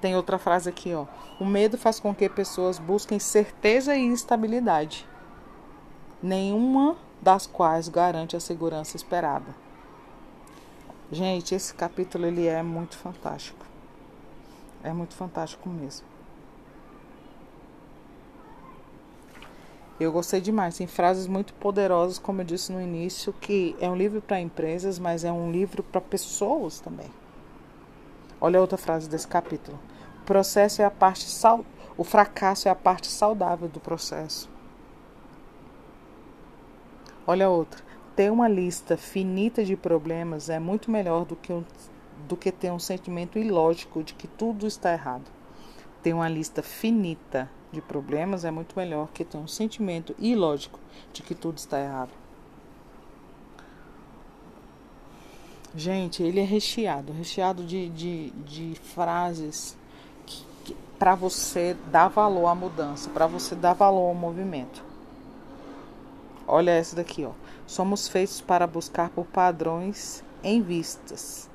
Tem 0.00 0.16
outra 0.16 0.38
frase 0.38 0.68
aqui, 0.68 0.94
ó. 0.94 1.06
O 1.40 1.44
medo 1.44 1.76
faz 1.76 2.00
com 2.00 2.14
que 2.14 2.28
pessoas 2.28 2.78
busquem 2.78 3.18
certeza 3.18 3.94
e 3.94 4.12
estabilidade. 4.12 5.06
Nenhuma 6.22 6.96
das 7.20 7.46
quais 7.46 7.88
garante 7.88 8.36
a 8.36 8.40
segurança 8.40 8.96
esperada. 8.96 9.54
Gente, 11.10 11.54
esse 11.54 11.72
capítulo 11.74 12.26
ele 12.26 12.46
é 12.46 12.62
muito 12.62 12.96
fantástico. 12.96 13.64
É 14.82 14.92
muito 14.92 15.14
fantástico 15.14 15.68
mesmo. 15.68 16.06
Eu 19.98 20.12
gostei 20.12 20.40
demais. 20.40 20.76
Tem 20.76 20.86
frases 20.86 21.26
muito 21.26 21.52
poderosas, 21.54 22.18
como 22.18 22.40
eu 22.40 22.44
disse 22.44 22.70
no 22.70 22.80
início, 22.80 23.32
que 23.32 23.74
é 23.80 23.88
um 23.88 23.96
livro 23.96 24.22
para 24.22 24.40
empresas, 24.40 24.98
mas 24.98 25.24
é 25.24 25.32
um 25.32 25.50
livro 25.50 25.82
para 25.82 26.00
pessoas 26.00 26.78
também. 26.78 27.10
Olha 28.40 28.60
outra 28.60 28.78
frase 28.78 29.08
desse 29.08 29.26
capítulo. 29.26 29.78
O 30.22 30.24
processo 30.24 30.82
é 30.82 30.84
a 30.84 30.90
parte 30.90 31.24
sal... 31.24 31.64
o 31.96 32.04
fracasso 32.04 32.68
é 32.68 32.70
a 32.70 32.76
parte 32.76 33.08
saudável 33.08 33.66
do 33.66 33.80
processo. 33.80 34.48
Olha 37.30 37.50
outra. 37.50 37.84
Ter 38.16 38.32
uma 38.32 38.48
lista 38.48 38.96
finita 38.96 39.62
de 39.62 39.76
problemas 39.76 40.48
é 40.48 40.58
muito 40.58 40.90
melhor 40.90 41.26
do 41.26 41.36
que, 41.36 41.52
um, 41.52 41.62
do 42.26 42.34
que 42.38 42.50
ter 42.50 42.72
um 42.72 42.78
sentimento 42.78 43.38
ilógico 43.38 44.02
de 44.02 44.14
que 44.14 44.26
tudo 44.26 44.66
está 44.66 44.94
errado. 44.94 45.30
Ter 46.02 46.14
uma 46.14 46.26
lista 46.26 46.62
finita 46.62 47.50
de 47.70 47.82
problemas 47.82 48.46
é 48.46 48.50
muito 48.50 48.74
melhor 48.78 49.08
que 49.12 49.26
ter 49.26 49.36
um 49.36 49.46
sentimento 49.46 50.14
ilógico 50.18 50.80
de 51.12 51.22
que 51.22 51.34
tudo 51.34 51.58
está 51.58 51.78
errado. 51.78 52.12
Gente, 55.76 56.22
ele 56.22 56.40
é 56.40 56.44
recheado 56.44 57.12
recheado 57.12 57.62
de, 57.62 57.90
de, 57.90 58.30
de 58.30 58.74
frases 58.74 59.76
para 60.98 61.14
você 61.14 61.76
dar 61.92 62.08
valor 62.08 62.46
à 62.46 62.54
mudança, 62.54 63.10
para 63.10 63.26
você 63.26 63.54
dar 63.54 63.74
valor 63.74 64.08
ao 64.08 64.14
movimento. 64.14 64.87
Olha 66.50 66.70
essa 66.70 66.96
daqui, 66.96 67.26
ó. 67.26 67.32
Somos 67.66 68.08
feitos 68.08 68.40
para 68.40 68.66
buscar 68.66 69.10
por 69.10 69.26
padrões 69.26 70.24
em 70.42 70.62
vistas, 70.62 71.50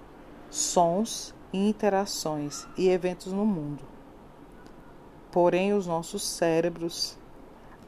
sons 0.51 1.33
e 1.51 1.67
interações 1.67 2.67
e 2.77 2.89
eventos 2.89 3.33
no 3.33 3.43
mundo. 3.43 3.83
Porém, 5.31 5.73
os 5.73 5.87
nossos 5.87 6.21
cérebros 6.23 7.17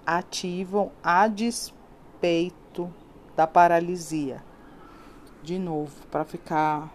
ativam 0.04 0.92
a 1.04 1.28
despeito 1.28 2.92
da 3.36 3.46
paralisia. 3.46 4.44
De 5.44 5.60
novo, 5.60 5.94
para 6.08 6.26
ficar 6.26 6.92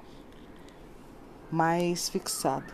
mais 1.48 2.08
fixado. 2.08 2.72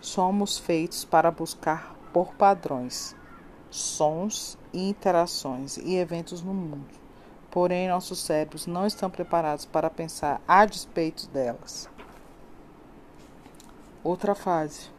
Somos 0.00 0.58
feitos 0.58 1.04
para 1.04 1.32
buscar 1.32 1.96
por 2.12 2.34
padrões, 2.34 3.16
sons 3.70 4.58
e 4.72 4.88
interações 4.88 5.76
e 5.76 5.96
eventos 5.96 6.42
no 6.42 6.54
mundo. 6.54 6.86
Porém, 7.50 7.88
nossos 7.88 8.20
cérebros 8.20 8.66
não 8.66 8.86
estão 8.86 9.10
preparados 9.10 9.64
para 9.64 9.90
pensar 9.90 10.40
a 10.46 10.64
despeito 10.64 11.28
delas. 11.28 11.88
Outra 14.04 14.34
fase. 14.34 14.90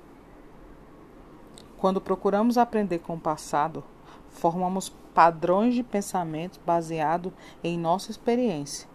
Quando 1.77 2.01
procuramos 2.01 2.58
aprender 2.58 2.99
com 2.99 3.15
o 3.15 3.19
passado, 3.19 3.84
formamos 4.29 4.89
padrões 5.13 5.73
de 5.73 5.84
pensamento 5.84 6.60
baseado 6.65 7.34
em 7.63 7.77
nossa 7.77 8.12
experiência, 8.12 8.89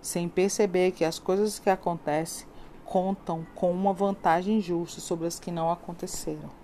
sem 0.00 0.28
perceber 0.28 0.92
que 0.92 1.04
as 1.04 1.18
coisas 1.18 1.58
que 1.58 1.68
acontecem 1.68 2.46
contam 2.84 3.46
com 3.54 3.70
uma 3.70 3.92
vantagem 3.92 4.60
justa 4.60 5.00
sobre 5.00 5.26
as 5.26 5.38
que 5.38 5.50
não 5.50 5.70
aconteceram. 5.70 6.61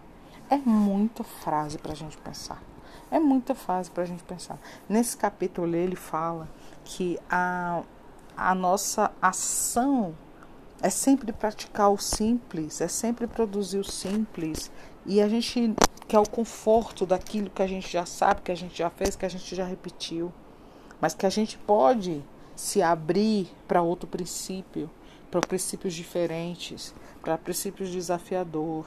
É 0.51 0.57
muita 0.57 1.23
frase 1.23 1.79
para 1.79 1.93
a 1.93 1.95
gente 1.95 2.17
pensar. 2.17 2.63
É 3.11 3.19
muita 3.19 3.55
fase 3.55 3.91
para 3.91 4.03
a 4.03 4.07
gente 4.07 4.23
pensar. 4.23 4.59
Nesse 4.89 5.17
capítulo 5.17 5.75
ele 5.75 5.97
fala 5.97 6.49
que 6.85 7.19
a, 7.31 7.83
a 8.37 8.55
nossa 8.55 9.11
ação 9.21 10.15
é 10.83 10.91
sempre 10.91 11.33
praticar 11.33 11.91
o 11.91 11.99
simples, 11.99 12.81
é 12.81 12.89
sempre 12.89 13.27
produzir 13.27 13.79
o 13.79 13.85
simples. 13.85 14.71
E 15.05 15.21
a 15.21 15.29
gente 15.29 15.75
quer 16.07 16.19
o 16.19 16.29
conforto 16.29 17.05
daquilo 17.05 17.51
que 17.51 17.63
a 17.63 17.67
gente 17.67 17.91
já 17.91 18.07
sabe, 18.07 18.43
que 18.43 18.53
a 18.53 18.57
gente 18.57 18.77
já 18.77 18.91
fez, 18.91 19.17
que 19.17 19.27
a 19.27 19.29
gente 19.29 19.55
já 19.55 19.65
repetiu. 19.65 20.33
Mas 21.01 21.15
que 21.15 21.27
a 21.27 21.31
gente 21.31 21.59
pode 21.59 22.23
se 22.55 22.83
abrir 22.83 23.49
para 23.67 23.83
outro 23.83 24.09
princípio, 24.09 24.91
para 25.31 25.41
princípios 25.41 25.95
diferentes, 25.95 26.95
para 27.23 27.39
princípios 27.39 27.91
desafiador. 27.91 28.87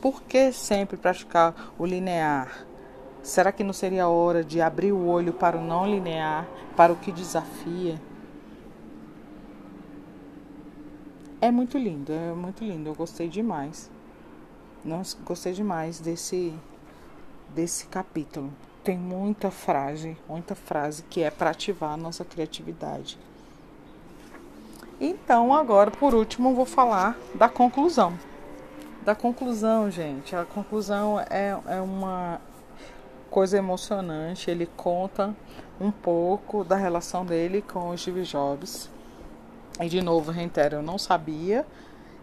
Por 0.00 0.22
que 0.22 0.52
sempre 0.52 0.96
praticar 0.96 1.72
o 1.78 1.84
linear? 1.84 2.66
Será 3.22 3.50
que 3.50 3.64
não 3.64 3.72
seria 3.72 4.08
hora 4.08 4.44
de 4.44 4.60
abrir 4.60 4.92
o 4.92 5.06
olho 5.06 5.32
para 5.32 5.56
o 5.56 5.62
não 5.62 5.86
linear, 5.86 6.46
para 6.76 6.92
o 6.92 6.96
que 6.96 7.10
desafia? 7.10 8.00
É 11.40 11.50
muito 11.50 11.76
lindo, 11.76 12.12
é 12.12 12.32
muito 12.32 12.64
lindo. 12.64 12.88
Eu 12.88 12.94
gostei 12.94 13.28
demais. 13.28 13.90
Nossa, 14.84 15.16
gostei 15.24 15.52
demais 15.52 16.00
desse 16.00 16.54
desse 17.54 17.86
capítulo. 17.86 18.52
Tem 18.84 18.96
muita 18.96 19.50
frase, 19.50 20.16
muita 20.28 20.54
frase 20.54 21.02
que 21.04 21.22
é 21.22 21.30
para 21.30 21.50
ativar 21.50 21.92
a 21.92 21.96
nossa 21.96 22.24
criatividade. 22.24 23.18
Então, 25.00 25.54
agora, 25.54 25.90
por 25.90 26.14
último, 26.14 26.54
vou 26.54 26.66
falar 26.66 27.16
da 27.34 27.48
conclusão. 27.48 28.18
Da 29.08 29.14
conclusão, 29.14 29.90
gente. 29.90 30.36
A 30.36 30.44
conclusão 30.44 31.18
é, 31.18 31.58
é 31.66 31.80
uma 31.80 32.38
coisa 33.30 33.56
emocionante. 33.56 34.50
Ele 34.50 34.68
conta 34.76 35.34
um 35.80 35.90
pouco 35.90 36.62
da 36.62 36.76
relação 36.76 37.24
dele 37.24 37.62
com 37.62 37.88
o 37.88 37.96
Steve 37.96 38.24
Jobs. 38.24 38.90
E 39.80 39.88
de 39.88 40.02
novo, 40.02 40.30
reitero, 40.30 40.76
eu 40.76 40.82
não 40.82 40.98
sabia, 40.98 41.64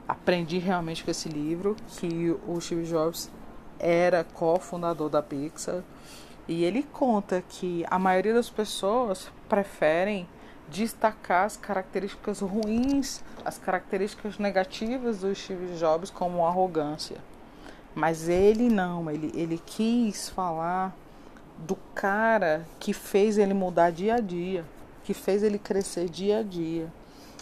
aprendi 0.07 0.59
realmente 0.59 1.03
com 1.03 1.09
esse 1.09 1.27
livro 1.27 1.75
que 1.87 2.37
o 2.47 2.61
Steve 2.61 2.85
Jobs 2.85 3.31
era 3.79 4.23
cofundador 4.23 5.09
da 5.09 5.23
Pixar. 5.23 5.81
E 6.47 6.63
ele 6.63 6.83
conta 6.83 7.43
que 7.49 7.83
a 7.89 7.97
maioria 7.97 8.35
das 8.35 8.51
pessoas 8.51 9.31
preferem 9.49 10.27
destacar 10.69 11.45
as 11.45 11.57
características 11.57 12.41
ruins, 12.41 13.23
as 13.43 13.57
características 13.57 14.37
negativas 14.37 15.19
do 15.19 15.33
Steve 15.33 15.77
Jobs 15.77 16.09
como 16.09 16.45
arrogância. 16.45 17.17
Mas 17.93 18.27
ele 18.27 18.69
não, 18.69 19.09
ele, 19.09 19.31
ele 19.35 19.61
quis 19.65 20.29
falar 20.29 20.93
do 21.57 21.77
cara 21.93 22.65
que 22.79 22.93
fez 22.93 23.37
ele 23.37 23.53
mudar 23.53 23.91
dia 23.91 24.15
a 24.15 24.19
dia, 24.19 24.65
que 25.03 25.13
fez 25.13 25.43
ele 25.43 25.57
crescer 25.57 26.09
dia 26.09 26.39
a 26.39 26.43
dia, 26.43 26.91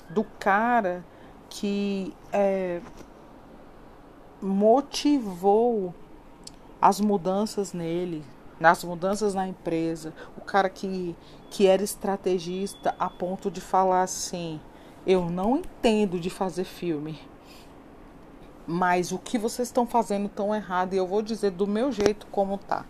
do 0.10 0.24
cara 0.40 1.04
que 1.50 2.14
é, 2.32 2.82
motivou 4.42 5.94
as 6.82 7.00
mudanças 7.00 7.74
nele, 7.74 8.24
nas 8.63 8.82
mudanças 8.82 9.34
na 9.34 9.45
empresa, 9.45 10.13
o 10.38 10.41
cara 10.41 10.69
que, 10.69 11.13
que 11.49 11.67
era 11.67 11.84
estrategista 11.84 12.95
a 12.97 13.10
ponto 13.10 13.52
de 13.52 13.60
falar 13.60 14.04
assim: 14.04 14.58
eu 15.06 15.30
não 15.30 15.58
entendo 15.58 16.17
de 16.17 16.30
fazer 16.30 16.63
filme, 16.63 17.19
mas 18.65 19.12
o 19.12 19.19
que 19.19 19.38
vocês 19.38 19.67
estão 19.67 19.86
fazendo 19.86 20.30
tão 20.30 20.56
errado 20.56 20.93
e 20.93 20.97
eu 20.97 21.06
vou 21.06 21.21
dizer 21.21 21.52
do 21.52 21.67
meu 21.67 21.91
jeito 21.91 22.26
como 22.28 22.58
tá. 22.58 22.86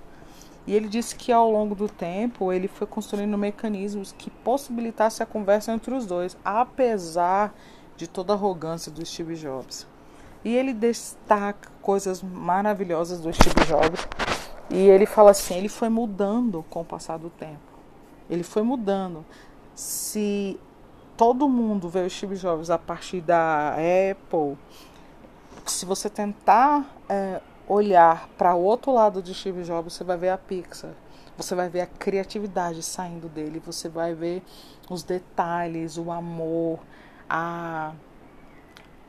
E 0.68 0.76
ele 0.76 0.88
disse 0.88 1.16
que 1.16 1.32
ao 1.32 1.52
longo 1.52 1.74
do 1.74 1.90
tempo 1.90 2.54
ele 2.54 2.68
foi 2.68 2.86
construindo 2.86 3.36
mecanismos 3.36 4.14
que 4.16 4.30
possibilitassem 4.30 5.24
a 5.24 5.28
conversa 5.28 5.74
entre 5.74 5.96
os 5.96 6.06
dois, 6.06 6.38
apesar 6.46 7.52
de 7.98 8.08
toda 8.08 8.34
a 8.34 8.36
arrogância 8.36 8.92
do 8.92 9.04
Steve 9.04 9.34
Jobs. 9.36 9.88
E 10.46 10.56
ele 10.56 10.72
destaca 10.72 11.72
coisas 11.82 12.22
maravilhosas 12.22 13.22
do 13.22 13.34
Steve 13.34 13.66
Jobs. 13.66 14.33
E 14.70 14.78
ele 14.78 15.06
fala 15.06 15.32
assim: 15.32 15.56
ele 15.56 15.70
foi 15.70 15.90
mudando 15.90 16.64
com 16.70 16.82
o 16.82 16.86
passar 16.86 17.18
do 17.18 17.30
tempo. 17.30 17.60
Ele 18.30 18.44
foi 18.44 18.64
mudando. 18.64 19.26
Se 19.76 20.60
todo 21.18 21.48
mundo 21.48 21.90
vê 21.90 22.02
o 22.02 22.10
Steve 22.10 22.36
Jobs 22.36 22.70
a 22.70 22.78
partir 22.78 23.22
da 23.22 23.76
Apple, 24.12 24.58
se 25.66 25.86
você 25.86 26.10
tentar 26.10 26.86
é, 27.08 27.42
olhar 27.68 28.28
para 28.38 28.56
o 28.56 28.64
outro 28.64 28.92
lado 28.92 29.22
de 29.22 29.34
Steve 29.34 29.64
Jobs, 29.64 29.94
você 29.94 30.04
vai 30.04 30.18
ver 30.18 30.30
a 30.30 30.38
Pixar. 30.38 30.92
Você 31.36 31.56
vai 31.56 31.68
ver 31.68 31.82
a 31.82 31.88
criatividade 31.88 32.84
saindo 32.84 33.28
dele, 33.28 33.60
você 33.60 33.90
vai 33.90 34.14
ver 34.14 34.44
os 34.90 35.02
detalhes, 35.02 35.98
o 35.98 36.12
amor, 36.12 36.80
a, 37.28 37.94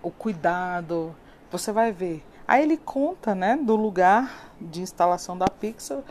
o 0.03 0.11
cuidado. 0.11 1.15
Você 1.51 1.71
vai 1.71 1.93
ver. 1.93 2.25
Aí 2.47 2.63
ele 2.63 2.77
conta, 2.77 3.35
né, 3.35 3.57
do 3.57 3.75
lugar 3.75 4.53
de 4.61 4.83
instalação 4.83 5.37
da 5.37 5.49
Pixar 5.49 6.03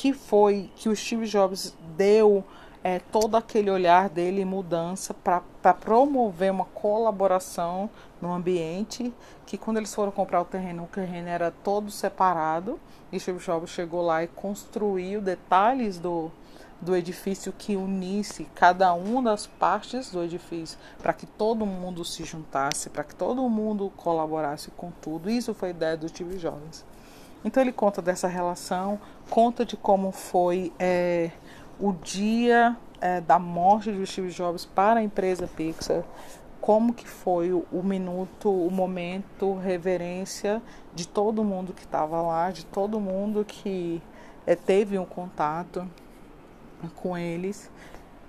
que 0.00 0.14
foi 0.14 0.70
que 0.76 0.88
o 0.88 0.96
Steve 0.96 1.26
Jobs 1.26 1.76
deu 1.94 2.42
é, 2.82 2.98
todo 2.98 3.36
aquele 3.36 3.70
olhar 3.70 4.08
dele 4.08 4.46
mudança 4.46 5.12
para 5.12 5.74
promover 5.74 6.50
uma 6.50 6.64
colaboração 6.64 7.90
no 8.18 8.32
ambiente 8.32 9.12
que 9.44 9.58
quando 9.58 9.76
eles 9.76 9.94
foram 9.94 10.10
comprar 10.10 10.40
o 10.40 10.44
terreno, 10.46 10.84
o 10.84 10.86
terreno 10.86 11.28
era 11.28 11.50
todo 11.50 11.90
separado 11.90 12.80
e 13.12 13.20
Steve 13.20 13.44
Jobs 13.44 13.68
chegou 13.68 14.00
lá 14.00 14.24
e 14.24 14.28
construiu 14.28 15.20
detalhes 15.20 15.98
do, 15.98 16.30
do 16.80 16.96
edifício 16.96 17.52
que 17.52 17.76
unisse 17.76 18.46
cada 18.54 18.92
uma 18.94 19.22
das 19.22 19.46
partes 19.46 20.10
do 20.10 20.22
edifício 20.22 20.78
para 20.98 21.12
que 21.12 21.26
todo 21.26 21.66
mundo 21.66 22.04
se 22.04 22.24
juntasse, 22.24 22.88
para 22.88 23.04
que 23.04 23.14
todo 23.14 23.46
mundo 23.48 23.92
colaborasse 23.96 24.70
com 24.70 24.90
tudo. 24.90 25.30
Isso 25.30 25.52
foi 25.52 25.70
ideia 25.70 25.96
do 25.96 26.08
Steve 26.08 26.38
Jobs. 26.38 26.84
Então 27.44 27.62
ele 27.62 27.72
conta 27.72 28.00
dessa 28.00 28.28
relação, 28.28 28.98
conta 29.28 29.64
de 29.64 29.76
como 29.76 30.12
foi 30.12 30.72
é, 30.78 31.30
o 31.78 31.92
dia 31.92 32.76
é, 33.00 33.20
da 33.20 33.38
morte 33.38 33.92
de 33.92 34.06
Steve 34.06 34.30
Jobs 34.30 34.64
para 34.66 35.00
a 35.00 35.02
empresa 35.02 35.46
Pixar, 35.46 36.02
como 36.60 36.92
que 36.92 37.08
foi 37.08 37.52
o, 37.52 37.64
o 37.72 37.82
minuto, 37.82 38.50
o 38.50 38.70
momento, 38.70 39.54
reverência 39.54 40.62
de 40.94 41.08
todo 41.08 41.42
mundo 41.42 41.72
que 41.72 41.82
estava 41.82 42.20
lá, 42.20 42.50
de 42.50 42.66
todo 42.66 43.00
mundo 43.00 43.44
que 43.46 44.02
é, 44.46 44.54
teve 44.54 44.98
um 44.98 45.06
contato 45.06 45.88
com 46.88 47.16
eles. 47.16 47.70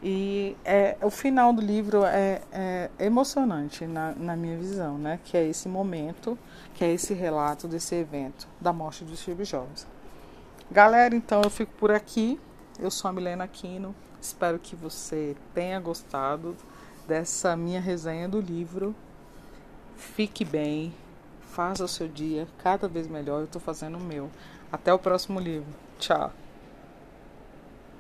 E 0.04 0.58
é, 0.66 0.98
o 1.02 1.12
final 1.12 1.54
do 1.54 1.62
livro 1.62 2.04
é, 2.04 2.42
é 2.52 2.90
emocionante 3.00 3.86
na, 3.86 4.14
na, 4.14 4.36
minha 4.36 4.58
visão, 4.58 4.98
né? 4.98 5.20
Que 5.24 5.38
é 5.38 5.48
esse 5.48 5.70
momento, 5.70 6.38
que 6.74 6.84
é 6.84 6.92
esse 6.92 7.14
relato 7.14 7.68
desse 7.68 7.94
evento 7.96 8.48
da 8.60 8.74
morte 8.74 9.06
de 9.06 9.16
Steve 9.16 9.44
Jobs. 9.44 9.86
Galera, 10.72 11.16
então 11.16 11.42
eu 11.44 11.50
fico 11.50 11.72
por 11.78 11.92
aqui. 11.92 12.40
Eu 12.80 12.90
sou 12.90 13.10
a 13.10 13.14
Milena 13.14 13.44
Aquino. 13.44 13.94
Espero 14.20 14.58
que 14.58 14.76
você 14.76 15.36
tenha 15.54 15.80
gostado 15.80 16.56
dessa 17.08 17.56
minha 17.56 17.80
resenha 17.80 18.28
do 18.28 18.40
livro. 18.40 18.96
Fique 19.96 20.44
bem, 20.44 20.94
faça 21.52 21.84
o 21.84 21.88
seu 21.88 22.08
dia 22.08 22.48
cada 22.64 22.88
vez 22.88 23.08
melhor. 23.08 23.40
Eu 23.40 23.46
estou 23.46 23.62
fazendo 23.62 23.98
o 23.98 24.02
meu. 24.02 24.32
Até 24.72 24.92
o 24.92 24.98
próximo 24.98 25.40
livro. 25.40 25.70
Tchau. 26.00 26.32